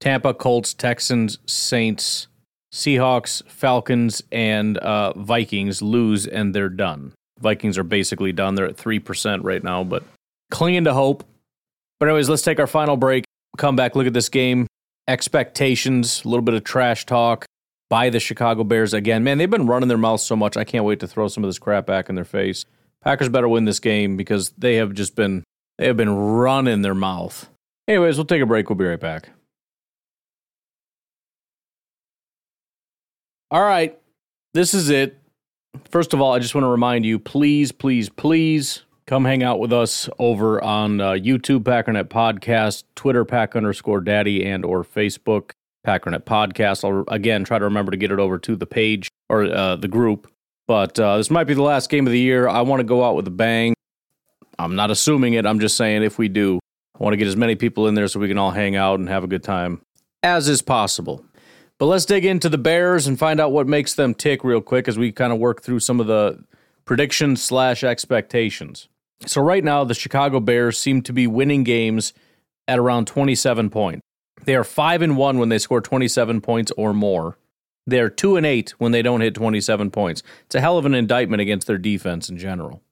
Tampa, 0.00 0.32
Colts, 0.32 0.74
Texans, 0.74 1.38
Saints, 1.46 2.28
Seahawks, 2.72 3.42
Falcons, 3.48 4.22
and 4.30 4.78
uh, 4.78 5.12
Vikings 5.14 5.82
lose 5.82 6.26
and 6.26 6.54
they're 6.54 6.68
done. 6.68 7.12
Vikings 7.40 7.76
are 7.76 7.84
basically 7.84 8.32
done. 8.32 8.54
They're 8.54 8.66
at 8.66 8.76
3% 8.76 9.40
right 9.42 9.62
now, 9.62 9.84
but 9.84 10.02
clinging 10.50 10.84
to 10.84 10.94
hope. 10.94 11.24
But, 11.98 12.08
anyways, 12.08 12.28
let's 12.28 12.42
take 12.42 12.60
our 12.60 12.66
final 12.66 12.96
break. 12.96 13.25
Come 13.56 13.76
back, 13.76 13.96
look 13.96 14.06
at 14.06 14.12
this 14.12 14.28
game. 14.28 14.66
Expectations, 15.08 16.22
a 16.24 16.28
little 16.28 16.42
bit 16.42 16.54
of 16.54 16.64
trash 16.64 17.06
talk 17.06 17.46
by 17.88 18.10
the 18.10 18.20
Chicago 18.20 18.64
Bears 18.64 18.92
again. 18.92 19.22
Man, 19.24 19.38
they've 19.38 19.48
been 19.48 19.66
running 19.66 19.88
their 19.88 19.98
mouths 19.98 20.24
so 20.24 20.36
much. 20.36 20.56
I 20.56 20.64
can't 20.64 20.84
wait 20.84 21.00
to 21.00 21.06
throw 21.06 21.28
some 21.28 21.44
of 21.44 21.48
this 21.48 21.58
crap 21.58 21.86
back 21.86 22.08
in 22.08 22.14
their 22.14 22.24
face. 22.24 22.64
Packers 23.02 23.28
better 23.28 23.48
win 23.48 23.64
this 23.64 23.78
game 23.78 24.16
because 24.16 24.50
they 24.58 24.76
have 24.76 24.92
just 24.94 25.14
been 25.14 25.44
they 25.78 25.86
have 25.86 25.96
been 25.96 26.10
running 26.10 26.82
their 26.82 26.94
mouth. 26.94 27.48
Anyways, 27.86 28.16
we'll 28.16 28.24
take 28.24 28.42
a 28.42 28.46
break. 28.46 28.68
We'll 28.68 28.76
be 28.76 28.84
right 28.84 28.98
back. 28.98 29.28
All 33.50 33.62
right, 33.62 33.96
this 34.54 34.74
is 34.74 34.90
it. 34.90 35.20
First 35.90 36.14
of 36.14 36.20
all, 36.20 36.32
I 36.32 36.40
just 36.40 36.54
want 36.54 36.64
to 36.64 36.68
remind 36.68 37.06
you 37.06 37.20
please, 37.20 37.70
please, 37.70 38.08
please 38.08 38.82
come 39.06 39.24
hang 39.24 39.42
out 39.42 39.58
with 39.58 39.72
us 39.72 40.08
over 40.18 40.62
on 40.62 41.00
uh, 41.00 41.10
YouTube, 41.12 41.60
Packernet 41.60 42.04
Podcast, 42.04 42.84
Twitter, 42.94 43.24
Pack 43.24 43.56
underscore 43.56 44.00
Daddy, 44.00 44.44
and 44.44 44.64
or 44.64 44.84
Facebook, 44.84 45.52
Packernet 45.86 46.24
Podcast. 46.24 46.84
I'll 46.84 47.04
again 47.08 47.44
try 47.44 47.58
to 47.58 47.64
remember 47.64 47.90
to 47.90 47.96
get 47.96 48.10
it 48.10 48.18
over 48.18 48.38
to 48.38 48.56
the 48.56 48.66
page 48.66 49.08
or 49.28 49.44
uh, 49.44 49.76
the 49.76 49.88
group. 49.88 50.30
But 50.66 50.98
uh, 50.98 51.16
this 51.16 51.30
might 51.30 51.44
be 51.44 51.54
the 51.54 51.62
last 51.62 51.90
game 51.90 52.06
of 52.06 52.12
the 52.12 52.18
year. 52.18 52.48
I 52.48 52.62
want 52.62 52.80
to 52.80 52.84
go 52.84 53.04
out 53.04 53.14
with 53.14 53.26
a 53.28 53.32
bang. 53.32 53.74
I'm 54.58 54.74
not 54.74 54.90
assuming 54.90 55.34
it. 55.34 55.46
I'm 55.46 55.60
just 55.60 55.76
saying 55.76 56.02
if 56.02 56.18
we 56.18 56.28
do, 56.28 56.58
I 56.98 57.04
want 57.04 57.12
to 57.12 57.18
get 57.18 57.28
as 57.28 57.36
many 57.36 57.54
people 57.54 57.86
in 57.86 57.94
there 57.94 58.08
so 58.08 58.18
we 58.18 58.26
can 58.28 58.38
all 58.38 58.50
hang 58.50 58.74
out 58.74 58.98
and 58.98 59.08
have 59.08 59.22
a 59.22 59.28
good 59.28 59.44
time 59.44 59.80
as 60.26 60.48
is 60.48 60.60
possible. 60.60 61.24
But 61.78 61.86
let's 61.86 62.04
dig 62.04 62.24
into 62.24 62.48
the 62.48 62.58
Bears 62.58 63.06
and 63.06 63.18
find 63.18 63.38
out 63.38 63.52
what 63.52 63.68
makes 63.68 63.94
them 63.94 64.14
tick 64.14 64.42
real 64.42 64.60
quick 64.60 64.88
as 64.88 64.98
we 64.98 65.12
kind 65.12 65.32
of 65.32 65.38
work 65.38 65.62
through 65.62 65.80
some 65.80 66.00
of 66.00 66.06
the 66.06 66.42
predictions 66.84 67.42
slash 67.42 67.84
expectations. 67.84 68.88
So 69.24 69.40
right 69.40 69.64
now, 69.64 69.84
the 69.84 69.94
Chicago 69.94 70.40
Bears 70.40 70.78
seem 70.78 71.02
to 71.02 71.12
be 71.12 71.26
winning 71.26 71.64
games 71.64 72.12
at 72.68 72.78
around 72.78 73.06
27 73.06 73.70
points. 73.70 74.02
They 74.44 74.54
are 74.54 74.64
five 74.64 75.02
and 75.02 75.16
one 75.16 75.38
when 75.38 75.48
they 75.48 75.58
score 75.58 75.80
27 75.80 76.40
points 76.40 76.72
or 76.76 76.92
more. 76.92 77.38
They 77.86 78.00
are 78.00 78.10
two 78.10 78.36
and 78.36 78.44
eight 78.44 78.74
when 78.78 78.92
they 78.92 79.02
don't 79.02 79.20
hit 79.20 79.34
27 79.34 79.90
points. 79.90 80.22
It's 80.44 80.54
a 80.54 80.60
hell 80.60 80.76
of 80.76 80.86
an 80.86 80.94
indictment 80.94 81.40
against 81.40 81.66
their 81.66 81.78
defense 81.78 82.28
in 82.28 82.36
general. 82.36 82.82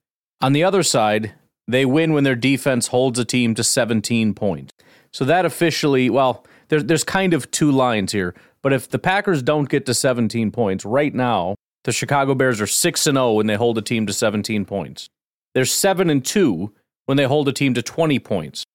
On 0.41 0.53
the 0.53 0.63
other 0.63 0.83
side, 0.83 1.33
they 1.67 1.85
win 1.85 2.13
when 2.13 2.23
their 2.23 2.35
defense 2.35 2.87
holds 2.87 3.19
a 3.19 3.25
team 3.25 3.55
to 3.55 3.63
17 3.63 4.33
points. 4.33 4.73
So 5.11 5.25
that 5.25 5.45
officially, 5.45 6.09
well, 6.09 6.45
there's 6.69 6.85
there's 6.85 7.03
kind 7.03 7.33
of 7.33 7.49
two 7.51 7.71
lines 7.71 8.11
here. 8.11 8.33
But 8.61 8.73
if 8.73 8.89
the 8.89 8.99
Packers 8.99 9.43
don't 9.43 9.69
get 9.69 9.85
to 9.85 9.93
17 9.93 10.51
points 10.51 10.85
right 10.85 11.13
now, 11.13 11.55
the 11.83 11.91
Chicago 11.91 12.33
Bears 12.33 12.59
are 12.59 12.67
6 12.67 13.07
and 13.07 13.15
0 13.15 13.33
when 13.33 13.47
they 13.47 13.55
hold 13.55 13.77
a 13.77 13.81
team 13.81 14.07
to 14.07 14.13
17 14.13 14.65
points. 14.65 15.09
They're 15.55 15.65
7 15.65 16.09
and 16.09 16.23
2 16.23 16.71
when 17.05 17.17
they 17.17 17.23
hold 17.23 17.47
a 17.47 17.53
team 17.53 17.73
to 17.73 17.81
20 17.81 18.19
points. 18.19 18.65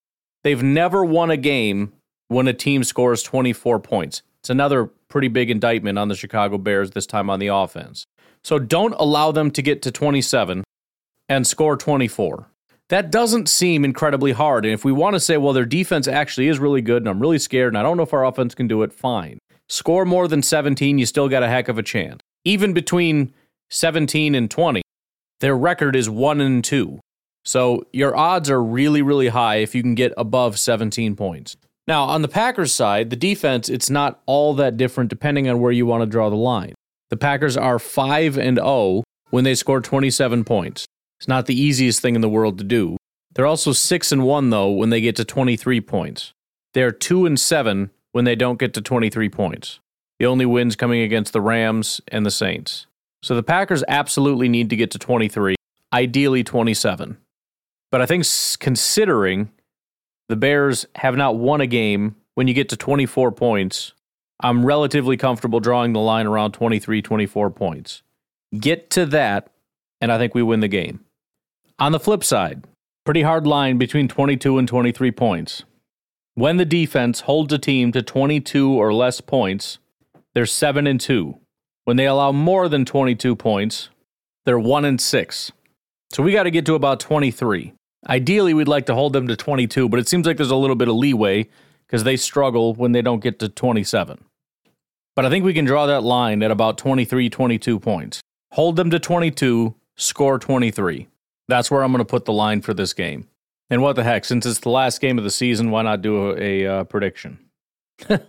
They've 0.43 0.63
never 0.63 1.05
won 1.05 1.31
a 1.31 1.37
game 1.37 1.93
when 2.29 2.49
a 2.49 2.55
team 2.55 2.83
scores 2.85 3.23
24 3.23 3.79
points. 3.81 4.23
It's 4.41 4.51
another 4.51 4.87
pretty 5.09 5.29
big 5.29 5.51
indictment 5.51 5.99
on 5.99 6.09
the 6.09 6.15
Chicago 6.15 6.57
Bears 6.57 6.93
this 6.93 7.07
time 7.07 7.29
on 7.29 7.39
the 7.39 7.49
offense. 7.49 8.07
So 8.43 8.59
don't 8.59 8.95
allow 8.99 9.31
them 9.31 9.51
to 9.51 9.61
get 9.61 9.83
to 9.83 9.91
27 9.91 10.65
and 11.29 11.47
score 11.47 11.77
24. 11.77 12.47
That 12.89 13.11
doesn't 13.11 13.51
seem 13.51 13.85
incredibly 13.85 14.33
hard. 14.33 14.65
And 14.65 14.73
if 14.73 14.83
we 14.85 14.91
want 14.91 15.15
to 15.15 15.21
say, 15.21 15.37
well, 15.37 15.53
their 15.53 15.67
defense 15.67 16.09
actually 16.09 16.49
is 16.49 16.59
really 16.59 16.81
good 16.81 17.03
and 17.03 17.09
I'm 17.09 17.21
really 17.21 17.39
scared 17.39 17.69
and 17.69 17.79
I 17.79 17.83
don't 17.83 17.99
know 17.99 18.05
if 18.05 18.15
our 18.15 18.25
offense 18.25 18.55
can 18.55 18.67
do 18.67 18.83
it, 18.83 18.93
fine. 18.93 19.39
Score 19.69 20.07
more 20.07 20.27
than 20.27 20.43
17, 20.43 20.99
you 20.99 21.05
still 21.05 21.29
got 21.29 21.43
a 21.43 21.49
heck 21.49 21.69
of 21.69 21.79
a 21.79 21.83
chance. 21.83 22.21
Even 22.45 22.73
between 22.73 23.33
17 23.69 24.35
and 24.35 24.51
20, 24.51 24.83
their 25.41 25.57
record 25.57 25.97
is 25.97 26.09
1 26.09 26.41
and 26.41 26.63
2. 26.63 27.01
So 27.45 27.87
your 27.93 28.17
odds 28.17 28.51
are 28.51 28.63
really, 28.63 29.03
really 29.03 29.29
high 29.29 29.57
if 29.57 29.75
you 29.75 29.83
can 29.83 29.95
get 29.95 30.13
above 30.17 30.59
17 30.59 31.17
points. 31.17 31.57
Now, 31.87 32.05
on 32.05 32.23
the 32.23 32.29
Packers 32.29 32.73
side, 32.73 33.11
the 33.11 33.17
defense, 33.17 33.69
it's 33.69 33.91
not 33.91 34.21
all 34.27 34.55
that 34.55 34.77
different 34.77 35.11
depending 35.11 35.49
on 35.49 35.61
where 35.61 35.73
you 35.73 35.87
want 35.87 36.03
to 36.03 36.07
draw 36.07 36.31
the 36.31 36.37
line. 36.37 36.75
The 37.09 37.17
Packers 37.17 37.57
are 37.57 37.79
5 37.79 38.39
and 38.39 38.59
0 38.59 39.03
when 39.31 39.45
they 39.45 39.55
score 39.55 39.81
27 39.81 40.45
points. 40.45 40.87
It's 41.19 41.29
not 41.29 41.47
the 41.47 41.61
easiest 41.61 42.01
thing 42.01 42.15
in 42.15 42.21
the 42.21 42.29
world 42.29 42.59
to 42.59 42.65
do. 42.65 42.97
They're 43.35 43.47
also 43.47 43.73
6 43.73 44.13
and 44.13 44.25
1 44.25 44.51
though 44.51 44.71
when 44.71 44.91
they 44.91 45.01
get 45.01 45.17
to 45.17 45.25
23 45.25 45.81
points. 45.81 46.33
They're 46.75 46.93
2 46.93 47.27
and 47.27 47.39
7 47.39 47.91
when 48.13 48.25
they 48.25 48.37
don't 48.37 48.59
get 48.59 48.75
to 48.75 48.81
23 48.81 49.29
points. 49.29 49.81
The 50.19 50.27
only 50.27 50.47
wins 50.47 50.77
coming 50.77 51.01
against 51.01 51.33
the 51.33 51.41
Rams 51.41 52.01
and 52.09 52.27
the 52.27 52.31
Saints. 52.31 52.87
So 53.23 53.35
the 53.35 53.43
Packers 53.43 53.85
absolutely 53.89 54.49
need 54.49 54.71
to 54.71 54.77
get 54.77 54.91
to 54.93 54.99
23, 54.99 55.57
ideally 55.93 56.43
27. 56.43 57.19
But 57.91 58.01
I 58.01 58.07
think 58.07 58.25
considering 58.59 59.51
the 60.29 60.37
Bears 60.37 60.87
have 60.97 61.17
not 61.17 61.37
won 61.37 61.61
a 61.61 61.67
game 61.67 62.17
when 62.35 62.49
you 62.49 62.55
get 62.55 62.69
to 62.71 62.77
24 62.77 63.33
points, 63.33 63.93
I'm 64.43 64.65
relatively 64.65 65.17
comfortable 65.17 65.61
drawing 65.61 65.93
the 65.93 66.01
line 66.01 66.27
around 66.27 66.53
23, 66.53 67.03
24 67.03 67.51
points. 67.51 68.03
Get 68.59 68.91
to 68.91 69.05
that, 69.07 69.51
and 70.01 70.11
I 70.11 70.19
think 70.19 70.35
we 70.35 70.43
win 70.43 70.61
the 70.61 70.69
game. 70.69 71.05
On 71.79 71.93
the 71.93 72.01
flip 72.01 72.25
side, 72.25 72.65
pretty 73.05 73.23
hard 73.23 73.47
line 73.47 73.77
between 73.77 74.09
22 74.09 74.59
and 74.59 74.69
23 74.69 75.11
points. 75.11 75.65
When 76.35 76.59
the 76.59 76.65
defense 76.65 77.21
holds 77.21 77.53
a 77.53 77.59
team 77.59 77.93
to 77.93 78.03
22 78.03 78.71
or 78.73 78.95
less 78.95 79.21
points, 79.21 79.79
they're 80.33 80.47
7 80.47 80.87
and 80.87 81.01
2. 81.01 81.40
When 81.91 81.97
they 81.97 82.07
allow 82.07 82.31
more 82.31 82.69
than 82.69 82.85
22 82.85 83.35
points, 83.35 83.89
they're 84.47 84.61
1 84.61 84.85
and 84.85 85.01
6. 85.01 85.53
So 86.13 86.23
we 86.23 86.31
got 86.31 86.45
to 86.45 86.53
get 86.53 86.65
to 86.67 86.77
about 86.77 87.01
23. 87.01 87.73
Ideally, 88.09 88.55
we'd 88.55 88.69
like 88.69 88.87
to 88.87 88.95
hold 88.95 89.13
them 89.13 89.27
to 89.27 89.35
22, 89.35 89.89
but 89.89 89.99
it 89.99 90.07
seems 90.07 90.25
like 90.25 90.37
there's 90.37 90.53
a 90.53 90.57
little 90.57 90.77
bit 90.77 90.87
of 90.87 90.95
leeway 90.95 91.49
because 91.89 92.05
they 92.05 92.17
struggle 92.17 92.75
when 92.75 92.93
they 92.93 93.03
don't 93.03 93.19
get 93.19 93.41
to 93.41 93.49
27. 93.49 94.25
But 95.17 95.27
I 95.27 95.31
think 95.31 95.45
we 95.45 95.53
can 95.53 95.65
draw 95.65 95.87
that 95.87 96.05
line 96.05 96.45
at 96.45 96.53
about 96.53 96.79
23, 96.79 97.29
22 97.29 97.81
points. 97.81 98.21
Hold 98.53 98.77
them 98.77 98.91
to 98.91 99.01
22, 99.01 99.75
score 99.97 100.39
23. 100.39 101.09
That's 101.49 101.73
where 101.73 101.83
I'm 101.83 101.91
going 101.91 101.99
to 101.99 102.05
put 102.05 102.25
the 102.25 102.33
line 102.33 102.61
for 102.61 102.73
this 102.73 102.93
game. 102.93 103.27
And 103.69 103.83
what 103.83 103.97
the 103.97 104.05
heck, 104.05 104.25
since 104.25 104.47
it's 104.47 104.61
the 104.61 104.71
last 104.71 105.01
game 105.01 105.19
of 105.19 105.25
the 105.25 105.31
season, 105.33 105.73
why 105.73 105.83
not 105.83 106.03
do 106.03 106.31
a, 106.31 106.63
a 106.63 106.73
uh, 106.73 106.85
prediction? 106.85 107.41
and 108.09 108.21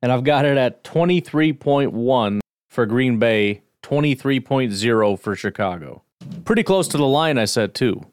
I've 0.00 0.24
got 0.24 0.46
it 0.46 0.56
at 0.56 0.82
23.1 0.84 2.40
for 2.74 2.86
Green 2.86 3.18
Bay, 3.18 3.62
23.0 3.82 5.20
for 5.20 5.36
Chicago. 5.36 6.02
Pretty 6.44 6.64
close 6.64 6.88
to 6.88 6.96
the 6.96 7.06
line 7.06 7.38
I 7.38 7.44
set, 7.44 7.72
too. 7.72 8.04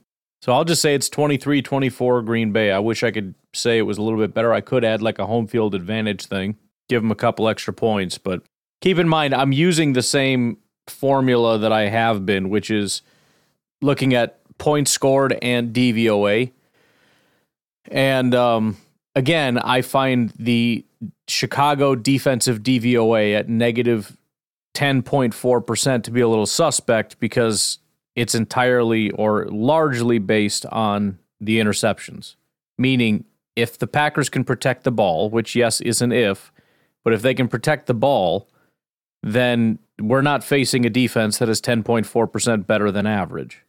So 0.42 0.54
I'll 0.54 0.66
just 0.66 0.82
say 0.82 0.96
it's 0.96 1.10
23 1.10 1.62
24 1.62 2.22
Green 2.22 2.52
Bay. 2.52 2.72
I 2.72 2.80
wish 2.80 3.04
I 3.04 3.12
could 3.12 3.36
say 3.54 3.78
it 3.78 3.84
was 3.84 3.98
a 3.98 4.02
little 4.02 4.20
bit 4.20 4.34
better. 4.34 4.54
I 4.54 4.62
could 4.62 4.84
add 4.84 5.02
like 5.02 5.20
a 5.20 5.26
home 5.26 5.48
field 5.48 5.76
advantage 5.76 6.26
thing, 6.26 6.58
give 6.90 7.02
them 7.02 7.12
a 7.12 7.16
couple 7.16 7.48
extra 7.48 7.74
points. 7.74 8.18
But 8.18 8.44
keep 8.82 8.98
in 8.98 9.08
mind, 9.08 9.36
I'm 9.36 9.52
using 9.52 9.94
the 9.94 10.02
same 10.02 10.58
formula 10.88 11.60
that 11.60 11.72
I 11.72 11.90
have 11.90 12.26
been, 12.26 12.50
which 12.50 12.72
is 12.72 13.02
looking 13.82 14.14
at 14.14 14.40
points 14.58 14.92
scored 14.92 15.38
and 15.42 15.74
DVOA. 15.74 16.52
And 17.92 18.34
um, 18.34 18.78
again, 19.16 19.60
I 19.60 19.82
find 19.82 20.34
the 20.38 20.86
Chicago 21.28 21.96
defensive 21.96 22.62
DVOA 22.62 23.36
at 23.38 23.48
negative 23.48 24.18
10.4% 24.74 26.04
to 26.04 26.12
be 26.12 26.22
a 26.22 26.28
little 26.28 26.46
suspect 26.46 27.20
because 27.20 27.80
it's 28.16 28.36
entirely 28.36 29.12
or 29.12 29.46
largely 29.48 30.20
based 30.20 30.66
on 30.68 31.20
the 31.40 31.60
interceptions. 31.60 32.36
Meaning, 32.78 33.26
if 33.56 33.78
the 33.78 33.88
Packers 33.88 34.30
can 34.30 34.44
protect 34.44 34.84
the 34.84 34.92
ball, 34.92 35.30
which, 35.30 35.56
yes, 35.56 35.82
is 35.82 36.02
an 36.02 36.12
if, 36.12 36.52
but 37.04 37.14
if 37.14 37.22
they 37.22 37.34
can 37.34 37.48
protect 37.48 37.88
the 37.88 37.94
ball, 37.94 38.48
then 39.24 39.80
we're 40.00 40.22
not 40.22 40.44
facing 40.44 40.86
a 40.86 40.90
defense 40.90 41.38
that 41.38 41.50
is 41.50 41.62
10.4% 41.62 42.66
better 42.66 42.92
than 42.92 43.06
average. 43.06 43.64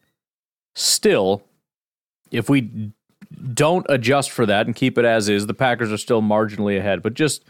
Still, 0.75 1.43
if 2.31 2.49
we 2.49 2.91
don't 3.53 3.85
adjust 3.89 4.31
for 4.31 4.45
that 4.45 4.65
and 4.65 4.75
keep 4.75 4.97
it 4.97 5.05
as 5.05 5.29
is, 5.29 5.47
the 5.47 5.53
Packers 5.53 5.91
are 5.91 5.97
still 5.97 6.21
marginally 6.21 6.77
ahead. 6.77 7.01
But 7.01 7.13
just 7.13 7.43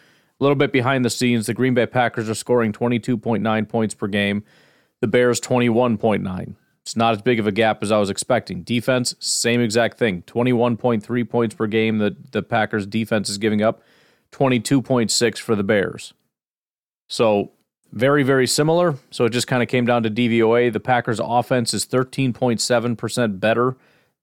little 0.43 0.55
bit 0.55 0.71
behind 0.71 1.03
the 1.03 1.09
scenes, 1.09 1.47
the 1.47 1.53
Green 1.53 1.73
Bay 1.73 1.85
Packers 1.85 2.29
are 2.29 2.35
scoring 2.35 2.71
22.9 2.71 3.69
points 3.69 3.93
per 3.95 4.07
game, 4.07 4.43
the 5.01 5.07
Bears 5.07 5.41
21.9. 5.41 6.55
It's 6.81 6.95
not 6.97 7.13
as 7.13 7.21
big 7.21 7.39
of 7.39 7.47
a 7.47 7.51
gap 7.51 7.81
as 7.81 7.91
I 7.91 7.97
was 7.97 8.09
expecting. 8.09 8.61
Defense, 8.61 9.15
same 9.19 9.61
exact 9.61 9.97
thing 9.97 10.21
21.3 10.23 11.29
points 11.29 11.55
per 11.55 11.65
game 11.65 11.99
that 11.99 12.33
the 12.33 12.43
Packers 12.43 12.85
defense 12.85 13.29
is 13.29 13.37
giving 13.37 13.61
up, 13.61 13.81
22.6 14.33 15.37
for 15.39 15.55
the 15.55 15.63
Bears. 15.63 16.13
So 17.07 17.51
very, 17.93 18.23
very 18.23 18.47
similar. 18.47 18.95
So 19.11 19.25
it 19.25 19.29
just 19.29 19.47
kind 19.47 19.63
of 19.63 19.69
came 19.69 19.85
down 19.85 20.03
to 20.03 20.09
DVOA. 20.09 20.73
The 20.73 20.79
Packers' 20.79 21.21
offense 21.23 21.73
is 21.73 21.85
13.7% 21.85 23.39
better 23.39 23.77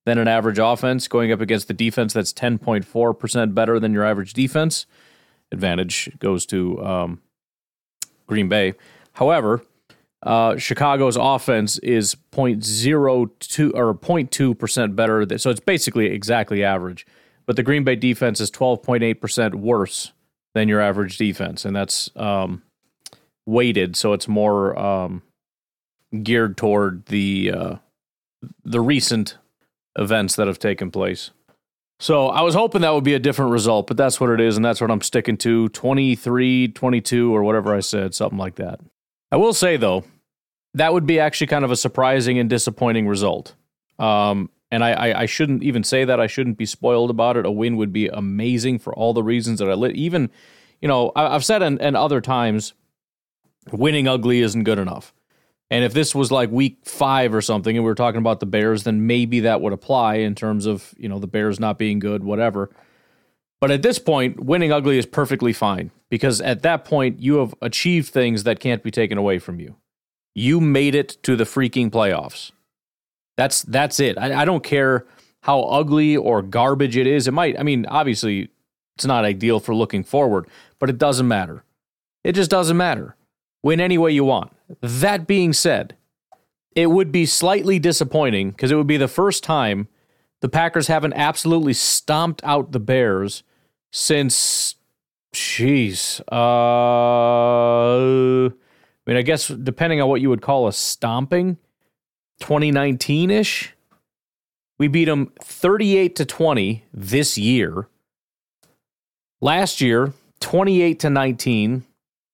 than 0.05 0.19
an 0.19 0.29
average 0.29 0.59
offense, 0.59 1.09
going 1.09 1.31
up 1.31 1.41
against 1.41 1.69
the 1.69 1.75
defense 1.75 2.13
that's 2.13 2.33
10.4% 2.33 3.55
better 3.55 3.79
than 3.79 3.93
your 3.93 4.05
average 4.05 4.33
defense. 4.33 4.87
Advantage 5.53 6.11
goes 6.19 6.47
to 6.47 6.85
um, 6.85 7.21
Green 8.27 8.49
Bay. 8.49 8.75
However, 9.13 9.63
uh, 10.23 10.57
Chicago's 10.57 11.17
offense 11.17 11.79
is 11.79 12.15
0.02 12.33 13.73
or 13.75 13.95
0.2% 13.95 14.97
better. 14.97 15.39
So 15.39 15.51
it's 15.51 15.61
basically 15.61 16.07
exactly 16.07 16.63
average. 16.63 17.07
But 17.47 17.57
the 17.57 17.63
Green 17.63 17.85
Bay 17.85 17.97
defense 17.97 18.41
is 18.41 18.51
12.8% 18.51 19.55
worse 19.55 20.13
than 20.55 20.69
your 20.69 20.81
average 20.81 21.17
defense. 21.17 21.65
And 21.65 21.75
that's 21.75 22.11
um, 22.17 22.63
weighted, 23.47 23.97
so 23.97 24.13
it's 24.13 24.29
more 24.29 24.79
um, 24.79 25.23
geared 26.23 26.57
toward 26.57 27.07
the 27.07 27.53
uh, 27.53 27.75
the 28.65 28.81
recent 28.81 29.37
events 29.97 30.37
that 30.37 30.47
have 30.47 30.59
taken 30.59 30.91
place. 30.91 31.31
So 32.01 32.29
I 32.29 32.41
was 32.41 32.55
hoping 32.55 32.81
that 32.81 32.95
would 32.95 33.05
be 33.05 33.13
a 33.13 33.19
different 33.19 33.53
result, 33.53 33.87
but 33.87 33.99
that's 33.99 34.19
what 34.19 34.31
it 34.31 34.41
is, 34.41 34.57
and 34.57 34.65
that's 34.65 34.81
what 34.81 34.91
I'm 34.91 35.03
sticking 35.03 35.37
to 35.39 35.69
23, 35.69 36.69
22, 36.69 37.37
or 37.37 37.43
whatever 37.43 37.75
I 37.75 37.81
said, 37.81 38.15
something 38.15 38.39
like 38.39 38.55
that. 38.55 38.81
I 39.31 39.37
will 39.37 39.53
say, 39.53 39.77
though, 39.77 40.05
that 40.73 40.95
would 40.95 41.07
be 41.07 41.21
actually 41.21 41.49
kind 41.49 41.63
of 41.63 41.71
a 41.71 41.77
surprising 41.77 42.39
and 42.39 42.49
disappointing 42.49 43.07
result. 43.07 43.55
Um, 43.99 44.49
and 44.71 44.83
I, 44.83 44.93
I, 44.93 45.21
I, 45.21 45.27
shouldn't 45.27 45.63
even 45.63 45.85
say 45.85 46.07
that. 46.07 46.19
I 46.19 46.27
shouldn't 46.27 46.57
be 46.57 46.65
spoiled 46.65 47.11
about 47.11 47.37
it. 47.37 47.45
A 47.45 47.51
win 47.51 47.77
would 47.77 47.93
be 47.93 48.09
amazing 48.09 48.79
for 48.79 48.95
all 48.95 49.13
the 49.13 49.23
reasons 49.23 49.59
that 49.59 49.69
I 49.69 49.75
lit. 49.75 49.95
Even, 49.95 50.31
you 50.81 50.89
know, 50.89 51.13
I, 51.15 51.35
have 51.35 51.45
said 51.45 51.63
in 51.63 51.95
other 51.95 52.23
times 52.23 52.73
winning 53.73 54.09
ugly 54.09 54.41
isn't 54.41 54.65
good 54.65 54.79
enough. 54.79 55.13
And 55.71 55.85
if 55.85 55.93
this 55.93 56.15
was 56.15 56.33
like 56.33 56.51
week 56.51 56.79
five 56.85 57.33
or 57.33 57.41
something, 57.41 57.77
and 57.77 57.85
we 57.85 57.91
were 57.91 57.95
talking 57.95 58.19
about 58.19 58.41
the 58.41 58.47
Bears, 58.47 58.83
then 58.83 59.07
maybe 59.07 59.41
that 59.41 59.61
would 59.61 59.73
apply 59.73 60.17
in 60.17 60.35
terms 60.35 60.67
of 60.67 60.95
you 60.99 61.09
know 61.09 61.19
the 61.19 61.29
Bears 61.29 61.61
not 61.61 61.79
being 61.79 62.01
good, 62.01 62.25
whatever. 62.25 62.71
But 63.61 63.71
at 63.71 63.83
this 63.83 63.99
point, 63.99 64.41
winning 64.41 64.73
ugly 64.73 64.99
is 64.99 65.07
perfectly 65.07 65.53
fine 65.53 65.91
because 66.09 66.41
at 66.41 66.63
that 66.63 66.85
point 66.85 67.21
you 67.21 67.37
have 67.37 67.55
achieved 67.61 68.13
things 68.13 68.45
that 68.45 68.59
can't 68.59 68.83
be 68.83 68.91
taken 68.91 69.19
away 69.19 69.39
from 69.39 69.61
you. 69.61 69.77
You 70.35 70.61
made 70.61 70.95
it 70.95 71.23
to 71.25 71.37
the 71.37 71.45
freaking 71.45 71.91
playoffs. 71.91 72.51
That's 73.37 73.63
that's 73.63 74.01
it. 74.01 74.19
I, 74.19 74.43
I 74.43 74.45
don't 74.45 74.65
care 74.65 75.07
how 75.43 75.63
ugly 75.63 76.17
or 76.17 76.43
garbage 76.43 76.97
it 76.97 77.07
is. 77.07 77.29
It 77.29 77.33
might. 77.33 77.59
I 77.59 77.63
mean, 77.63 77.87
obviously, 77.87 78.51
it's 78.97 79.07
not 79.07 79.25
ideal 79.25 79.61
for 79.61 79.75
looking 79.75 80.03
forward, 80.03 80.49
but 80.81 80.91
it 80.91 80.99
doesn't 80.99 81.29
matter. 81.29 81.63
It 82.25 82.33
just 82.33 82.51
doesn't 82.51 82.77
matter 82.77 83.15
win 83.62 83.81
any 83.81 83.99
way 83.99 84.11
you 84.12 84.25
want. 84.25 84.53
That 84.81 85.27
being 85.27 85.53
said, 85.53 85.96
it 86.75 86.87
would 86.87 87.11
be 87.12 87.27
slightly 87.27 87.79
disappointing 87.79 88.51
because 88.51 88.70
it 88.70 88.77
would 88.77 88.87
be 88.87 88.96
the 88.96 89.09
first 89.09 89.42
time 89.42 89.88
the 90.40 90.49
Packers 90.49 90.87
haven't 90.87 91.14
absolutely 91.14 91.75
stomped 91.75 92.40
out 92.44 92.73
the 92.73 92.81
Bears 92.81 93.42
since, 93.92 94.77
jeez, 95.35 96.20
uh, 96.33 96.37
I 98.46 99.11
mean, 99.11 99.16
I 99.16 99.23
guess 99.23 99.49
depending 99.49 100.01
on 100.01 100.09
what 100.09 100.20
you 100.20 100.29
would 100.29 100.42
call 100.42 100.68
a 100.68 100.73
stomping, 100.73 101.59
2019 102.40 103.31
ish. 103.31 103.75
We 104.79 104.88
beat 104.88 105.05
them 105.05 105.33
38 105.42 106.16
to 106.16 106.25
20 106.25 106.85
this 106.92 107.37
year. 107.37 107.88
Last 109.40 109.81
year, 109.81 110.12
28 110.40 111.01
to 111.01 111.11
19. 111.11 111.85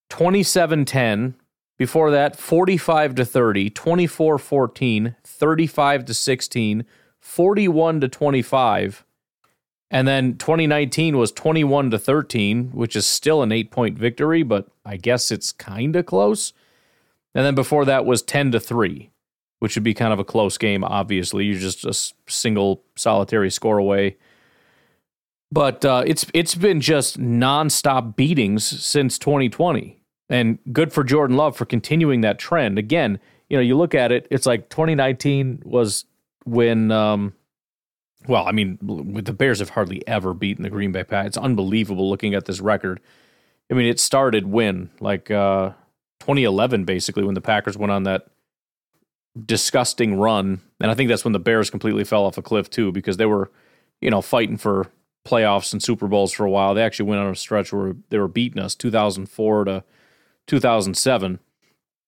27 0.09 0.85
10. 0.85 1.35
Before 1.79 2.11
that, 2.11 2.37
45 2.37 3.15
to 3.17 3.25
30, 3.25 3.71
24 3.71 4.39
14, 4.39 5.17
35 5.23 6.05
to 6.07 6.15
16, 6.15 6.85
41 7.21 8.01
to 8.01 8.09
25. 8.09 9.05
And 9.91 10.09
then 10.09 10.37
2019 10.37 11.17
was 11.17 11.33
21 11.33 11.91
to 11.91 11.99
13, 11.99 12.71
which 12.73 12.97
is 12.97 13.07
still 13.07 13.43
an 13.43 13.53
eight 13.53 13.71
point 13.71 13.99
victory, 13.99 14.43
but 14.43 14.69
I 14.85 14.97
guess 14.97 15.31
it's 15.31 15.53
kind 15.53 15.95
of 15.97 16.07
close. 16.07 16.53
And 17.35 17.45
then 17.45 17.55
before 17.55 17.85
that 17.85 18.07
was 18.07 18.23
10 18.23 18.53
to 18.53 18.61
3, 18.61 19.11
which 19.59 19.77
would 19.77 19.85
be 19.85 19.95
kind 19.95 20.13
of 20.13 20.19
a 20.19 20.25
close 20.25 20.57
game, 20.57 20.83
obviously. 20.83 21.45
You're 21.45 21.61
just 21.61 21.85
a 21.85 21.93
single 22.31 22.83
solitary 22.97 23.51
score 23.51 23.79
away. 23.79 24.17
But 25.53 25.85
uh, 25.85 26.03
it's 26.07 26.27
it's 26.35 26.55
been 26.55 26.81
just 26.81 27.19
nonstop 27.21 28.17
beatings 28.17 28.65
since 28.65 29.19
2020. 29.19 30.01
And 30.29 30.59
good 30.73 30.93
for 30.93 31.05
Jordan 31.05 31.37
Love 31.37 31.57
for 31.57 31.65
continuing 31.65 32.23
that 32.23 32.39
trend. 32.39 32.79
Again, 32.79 33.21
you 33.49 33.57
know, 33.57 33.63
you 33.63 33.77
look 33.77 33.95
at 33.95 34.11
it, 34.13 34.27
it's 34.31 34.47
like 34.47 34.69
2019 34.71 35.63
was 35.65 36.05
when, 36.45 36.91
um, 36.91 37.35
well, 38.27 38.47
I 38.47 38.53
mean, 38.53 38.79
the 38.83 39.33
Bears 39.33 39.61
have 39.61 39.71
hardly 39.71 40.07
ever 40.09 40.35
beaten 40.35 40.65
the 40.65 40.71
Green 40.71 40.93
Bay 40.93 41.05
Packers. 41.05 41.29
It's 41.29 41.37
unbelievable 41.37 42.11
looking 42.11 42.35
at 42.35 42.47
this 42.47 42.61
record. 42.61 43.01
I 43.71 43.75
mean, 43.75 43.87
it 43.87 44.01
started 44.01 44.47
when, 44.47 44.91
like, 45.01 45.31
uh, 45.31 45.71
2011, 46.21 46.85
basically, 46.85 47.25
when 47.25 47.35
the 47.35 47.41
Packers 47.41 47.77
went 47.77 47.93
on 47.93 48.05
that 48.05 48.27
disgusting 49.45 50.19
run. 50.19 50.61
And 50.81 50.91
I 50.91 50.95
think 50.95 51.09
that's 51.09 51.25
when 51.25 51.33
the 51.33 51.39
Bears 51.39 51.71
completely 51.71 52.05
fell 52.05 52.25
off 52.25 52.39
a 52.39 52.43
cliff 52.43 52.71
too, 52.71 52.91
because 52.91 53.17
they 53.17 53.27
were, 53.27 53.51
you 54.01 54.11
know, 54.11 54.23
fighting 54.23 54.57
for 54.57 54.91
playoffs 55.27 55.73
and 55.73 55.83
Super 55.83 56.07
Bowls 56.07 56.33
for 56.33 56.45
a 56.45 56.51
while. 56.51 56.75
They 56.75 56.83
actually 56.83 57.09
went 57.09 57.21
on 57.21 57.33
a 57.33 57.37
stretch 57.37 57.73
where 57.73 57.95
they 58.11 58.19
were 58.19 58.29
beating 58.29 58.63
us 58.63 58.75
2004 58.75 59.65
to 59.65 59.85
2007. 60.47 61.39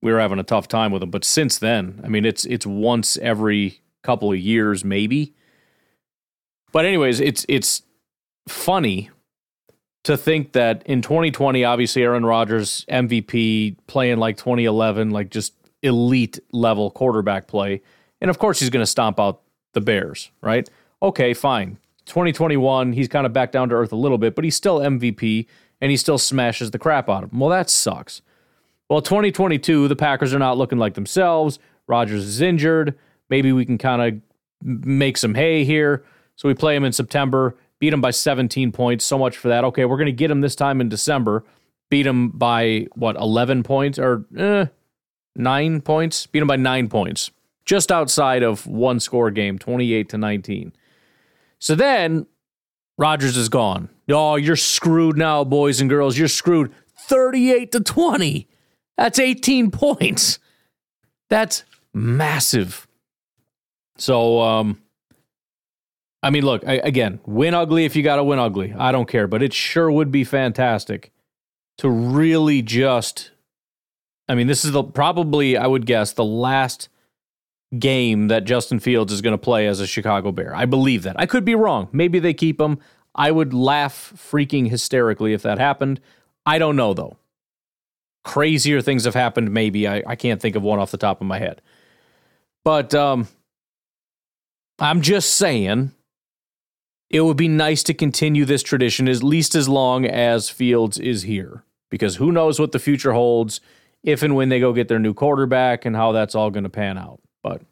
We 0.01 0.13
were 0.13 0.21
having 0.21 0.39
a 0.39 0.45
tough 0.45 0.69
time 0.69 0.93
with 0.93 1.01
them, 1.01 1.11
but 1.11 1.25
since 1.25 1.59
then, 1.59 2.01
I 2.05 2.09
mean, 2.09 2.25
it's 2.25 2.45
it's 2.45 2.65
once 2.65 3.17
every 3.19 3.81
couple 4.03 4.33
of 4.33 4.39
years, 4.39 4.85
maybe. 4.85 5.35
But 6.73 6.85
anyways, 6.85 7.21
it's 7.21 7.45
it's 7.49 7.83
funny 8.49 9.11
to 10.05 10.17
think 10.17 10.53
that 10.53 10.83
in 10.87 11.03
2020, 11.03 11.65
obviously 11.65 12.03
Aaron 12.03 12.25
Rodgers 12.25 12.85
MVP 12.89 13.77
playing 13.89 14.19
like 14.19 14.37
2011, 14.37 15.11
like 15.11 15.31
just 15.31 15.55
elite 15.83 16.39
level 16.53 16.91
quarterback 16.91 17.49
play, 17.49 17.83
and 18.21 18.31
of 18.31 18.39
course 18.39 18.61
he's 18.61 18.71
going 18.71 18.83
to 18.83 18.87
stomp 18.87 19.19
out 19.19 19.43
the 19.75 19.81
Bears, 19.81 20.31
right? 20.41 20.69
Okay, 21.03 21.35
fine. 21.35 21.79
2021, 22.09 22.93
he's 22.93 23.09
kind 23.09 23.27
of 23.27 23.33
back 23.33 23.53
down 23.53 23.69
to 23.69 23.75
earth 23.75 23.93
a 23.93 23.97
little 23.97 24.19
bit, 24.19 24.35
but 24.35 24.45
he's 24.45 24.57
still 24.57 24.81
MVP 24.81 25.47
and 25.81 25.91
he 25.91 25.97
still 25.97 26.19
smashes 26.19 26.71
the 26.71 26.79
crap 26.79 27.09
out 27.09 27.25
of 27.25 27.33
him. 27.33 27.39
Well, 27.39 27.51
that 27.51 27.71
sucks. 27.71 28.23
Well, 28.89 29.03
2022, 29.03 29.89
the 29.89 29.97
Packers 29.97 30.35
are 30.35 30.39
not 30.39 30.57
looking 30.57 30.79
like 30.79 30.95
themselves. 30.95 31.59
Rodgers 31.87 32.25
is 32.25 32.41
injured. 32.41 32.99
Maybe 33.29 33.53
we 33.53 33.65
can 33.65 33.79
kind 33.79 34.03
of 34.03 34.21
make 34.63 35.17
some 35.17 35.35
hay 35.35 35.65
here. 35.65 36.05
So 36.37 36.49
we 36.49 36.55
play 36.55 36.75
him 36.75 36.85
in 36.85 36.93
September, 36.93 37.57
beat 37.79 37.93
him 37.93 38.01
by 38.01 38.11
17 38.11 38.73
points. 38.73 39.05
So 39.05 39.19
much 39.19 39.37
for 39.37 39.49
that. 39.49 39.65
Okay, 39.65 39.85
we're 39.85 39.97
going 39.97 40.07
to 40.07 40.13
get 40.13 40.31
him 40.31 40.41
this 40.41 40.57
time 40.57 40.81
in 40.81 40.89
December. 40.89 41.45
Beat 41.91 42.07
him 42.07 42.31
by 42.31 42.87
what, 42.95 43.17
11 43.17 43.63
points 43.63 43.99
or 43.99 44.25
eh, 44.37 44.67
nine 45.37 45.81
points? 45.81 46.27
Beat 46.27 46.43
him 46.43 46.49
by 46.49 46.57
nine 46.57 46.89
points, 46.89 47.31
just 47.65 47.91
outside 47.91 48.43
of 48.43 48.67
one 48.67 49.01
score 49.01 49.31
game, 49.31 49.59
28 49.59 50.09
to 50.11 50.19
19. 50.19 50.73
So 51.59 51.75
then 51.75 52.27
Rodgers 52.97 53.37
is 53.37 53.49
gone. 53.49 53.89
Oh, 54.09 54.37
you're 54.37 54.57
screwed 54.57 55.17
now, 55.17 55.45
boys 55.45 55.81
and 55.81 55.91
girls. 55.91 56.17
You're 56.17 56.29
screwed. 56.29 56.73
38 56.97 57.73
to 57.73 57.81
20. 57.81 58.49
That's 58.97 59.19
18 59.19 59.71
points. 59.73 60.39
That's 61.31 61.65
massive. 61.93 62.87
So, 63.97 64.41
um, 64.41 64.81
I 66.23 66.31
mean, 66.31 66.45
look, 66.45 66.67
I, 66.67 66.75
again, 66.75 67.21
win 67.27 67.55
ugly 67.55 67.85
if 67.85 67.95
you 67.95 68.03
got 68.03 68.17
to 68.17 68.25
win 68.25 68.39
ugly. 68.39 68.75
I 68.77 68.93
don't 68.93 69.09
care, 69.09 69.27
but 69.27 69.43
it 69.43 69.53
sure 69.53 69.91
would 69.91 70.11
be 70.11 70.25
fantastic 70.25 71.13
to 71.79 71.89
really 71.89 72.63
just. 72.63 73.31
I 74.29 74.35
mean, 74.35 74.47
this 74.47 74.65
is 74.65 74.73
the 74.73 74.83
probably, 74.83 75.57
I 75.57 75.67
would 75.67 75.87
guess, 75.87 76.13
the 76.13 76.25
last 76.25 76.89
game 77.77 78.29
that 78.29 78.45
Justin 78.45 78.81
Fields 78.81 79.13
is 79.13 79.21
going 79.21 79.33
to 79.33 79.39
play 79.39 79.67
as 79.67 79.81
a 79.81 79.87
Chicago 79.87 80.33
Bear. 80.33 80.55
I 80.55 80.65
believe 80.65 81.03
that. 81.03 81.19
I 81.19 81.27
could 81.27 81.45
be 81.45 81.55
wrong. 81.55 81.89
Maybe 81.93 82.19
they 82.19 82.35
keep 82.35 82.61
him. 82.61 82.79
I 83.15 83.31
would 83.31 83.53
laugh 83.53 84.13
freaking 84.17 84.71
hysterically 84.71 85.33
if 85.33 85.43
that 85.43 85.59
happened. 85.59 86.01
I 86.47 86.59
don't 86.59 86.77
know, 86.77 86.95
though. 86.95 87.17
Crazier 88.25 88.81
things 88.81 89.05
have 89.05 89.15
happened, 89.15 89.53
maybe. 89.53 89.87
I, 89.89 90.03
I 90.07 90.17
can't 90.17 90.41
think 90.41 90.57
of 90.57 90.63
one 90.63 90.79
off 90.79 90.91
the 90.91 90.97
top 90.97 91.21
of 91.21 91.27
my 91.27 91.39
head. 91.39 91.61
But 92.65 92.95
um, 92.95 93.29
I'm 94.79 95.03
just 95.03 95.35
saying 95.35 95.93
it 97.11 97.23
would 97.23 97.37
be 97.37 97.49
nice 97.49 97.83
to 97.85 97.95
continue 97.95 98.45
this 98.45 98.63
tradition 98.63 99.09
at 99.09 99.23
least 99.23 99.55
as 99.55 99.69
long 99.69 100.05
as 100.05 100.51
Fields 100.51 100.99
is 100.99 101.23
here. 101.23 101.65
Because 101.91 102.17
who 102.17 102.31
knows 102.33 102.61
what 102.61 102.73
the 102.73 102.79
future 102.79 103.13
holds 103.13 103.61
if 104.03 104.23
and 104.23 104.37
when 104.37 104.51
they 104.51 104.61
go 104.61 104.73
get 104.73 104.89
their 104.89 104.99
new 104.99 105.15
quarterback 105.15 105.85
and 105.85 105.97
how 105.97 106.13
that's 106.13 106.35
all 106.35 106.51
going 106.51 106.65
to 106.65 106.71
pan 106.71 106.99
out. 106.99 107.21
But 107.43 107.63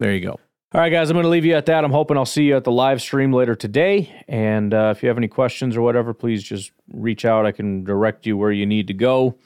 there 0.00 0.12
you 0.12 0.20
go. 0.20 0.38
All 0.74 0.80
right, 0.80 0.88
guys, 0.88 1.10
I'm 1.10 1.14
going 1.14 1.24
to 1.24 1.28
leave 1.28 1.44
you 1.44 1.54
at 1.54 1.66
that. 1.66 1.84
I'm 1.84 1.90
hoping 1.92 2.16
I'll 2.16 2.24
see 2.24 2.44
you 2.44 2.56
at 2.56 2.64
the 2.64 2.72
live 2.72 3.02
stream 3.02 3.30
later 3.30 3.54
today. 3.54 4.24
And 4.26 4.72
uh, 4.72 4.94
if 4.96 5.02
you 5.02 5.08
have 5.10 5.18
any 5.18 5.28
questions 5.28 5.76
or 5.76 5.82
whatever, 5.82 6.14
please 6.14 6.42
just 6.42 6.72
reach 6.90 7.26
out. 7.26 7.44
I 7.44 7.52
can 7.52 7.84
direct 7.84 8.24
you 8.24 8.38
where 8.38 8.50
you 8.50 8.64
need 8.64 8.86
to 8.86 8.94
go. 8.94 9.36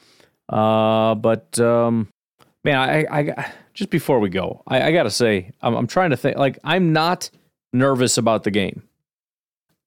Uh, 0.47 1.15
but 1.15 1.59
um, 1.59 2.07
man, 2.63 2.77
I, 2.77 3.05
I 3.11 3.51
just 3.73 3.89
before 3.89 4.19
we 4.21 4.29
go, 4.29 4.63
I, 4.67 4.83
I 4.83 4.91
got 4.93 5.03
to 5.03 5.11
say, 5.11 5.51
I'm, 5.61 5.75
I'm 5.75 5.87
trying 5.87 6.11
to 6.11 6.17
think. 6.17 6.37
Like, 6.37 6.59
I'm 6.63 6.93
not 6.93 7.29
nervous 7.73 8.17
about 8.17 8.43
the 8.43 8.51
game. 8.51 8.83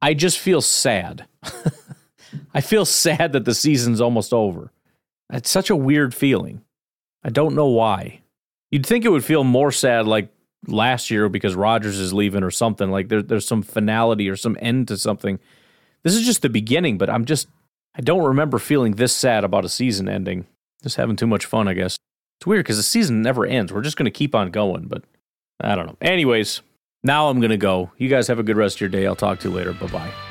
I 0.03 0.13
just 0.13 0.39
feel 0.39 0.61
sad. 0.61 1.27
I 2.55 2.61
feel 2.61 2.85
sad 2.85 3.33
that 3.33 3.47
the 3.47 3.55
season's 3.55 4.01
almost 4.01 4.35
over. 4.35 4.73
It's 5.33 5.51
such 5.51 5.71
a 5.71 5.77
weird 5.77 6.15
feeling. 6.15 6.63
I 7.25 7.31
don't 7.31 7.55
know 7.55 7.69
why. 7.69 8.20
You'd 8.71 8.87
think 8.87 9.05
it 9.05 9.11
would 9.11 9.25
feel 9.25 9.45
more 9.45 9.73
sad 9.73 10.07
like 10.07 10.29
last 10.67 11.11
year 11.11 11.29
because 11.29 11.55
Rodgers 11.55 11.99
is 11.99 12.13
leaving 12.13 12.43
or 12.43 12.51
something. 12.51 12.91
Like 12.91 13.09
there, 13.09 13.23
there's 13.23 13.47
some 13.47 13.63
finality 13.63 14.29
or 14.29 14.37
some 14.37 14.57
end 14.61 14.89
to 14.89 14.97
something. 14.97 15.39
This 16.03 16.15
is 16.15 16.25
just 16.25 16.43
the 16.43 16.49
beginning, 16.49 16.99
but 16.99 17.11
I'm 17.11 17.25
just, 17.25 17.49
I 17.95 18.01
don't 18.01 18.25
remember 18.25 18.59
feeling 18.59 18.93
this 18.93 19.15
sad 19.15 19.45
about 19.45 19.65
a 19.65 19.69
season 19.69 20.09
ending. 20.09 20.47
Just 20.83 20.97
having 20.97 21.17
too 21.17 21.27
much 21.27 21.45
fun, 21.45 21.69
I 21.69 21.75
guess. 21.75 21.97
It's 22.39 22.47
weird 22.47 22.65
because 22.65 22.79
the 22.79 22.83
season 22.83 23.21
never 23.21 23.45
ends. 23.45 23.73
We're 23.73 23.83
just 23.83 23.97
to 24.07 24.11
keep 24.11 24.35
on 24.35 24.51
going, 24.51 24.87
but 24.87 25.05
I 25.61 25.75
don't 25.75 25.87
know. 25.87 25.97
Anyways, 26.01 26.63
now 27.03 27.29
I'm 27.29 27.39
to 27.51 27.59
go. 27.59 27.91
You 27.99 28.09
guys 28.09 28.29
have 28.29 28.39
a 28.39 28.43
good 28.43 28.57
rest 28.57 28.77
of 28.77 28.81
your 28.81 28.89
day. 28.89 29.07
I'll 29.07 29.17
talk 29.17 29.41
to 29.41 29.51
you 29.51 29.55
later. 29.55 29.75
Bye 29.75 29.89
bye. 29.89 30.30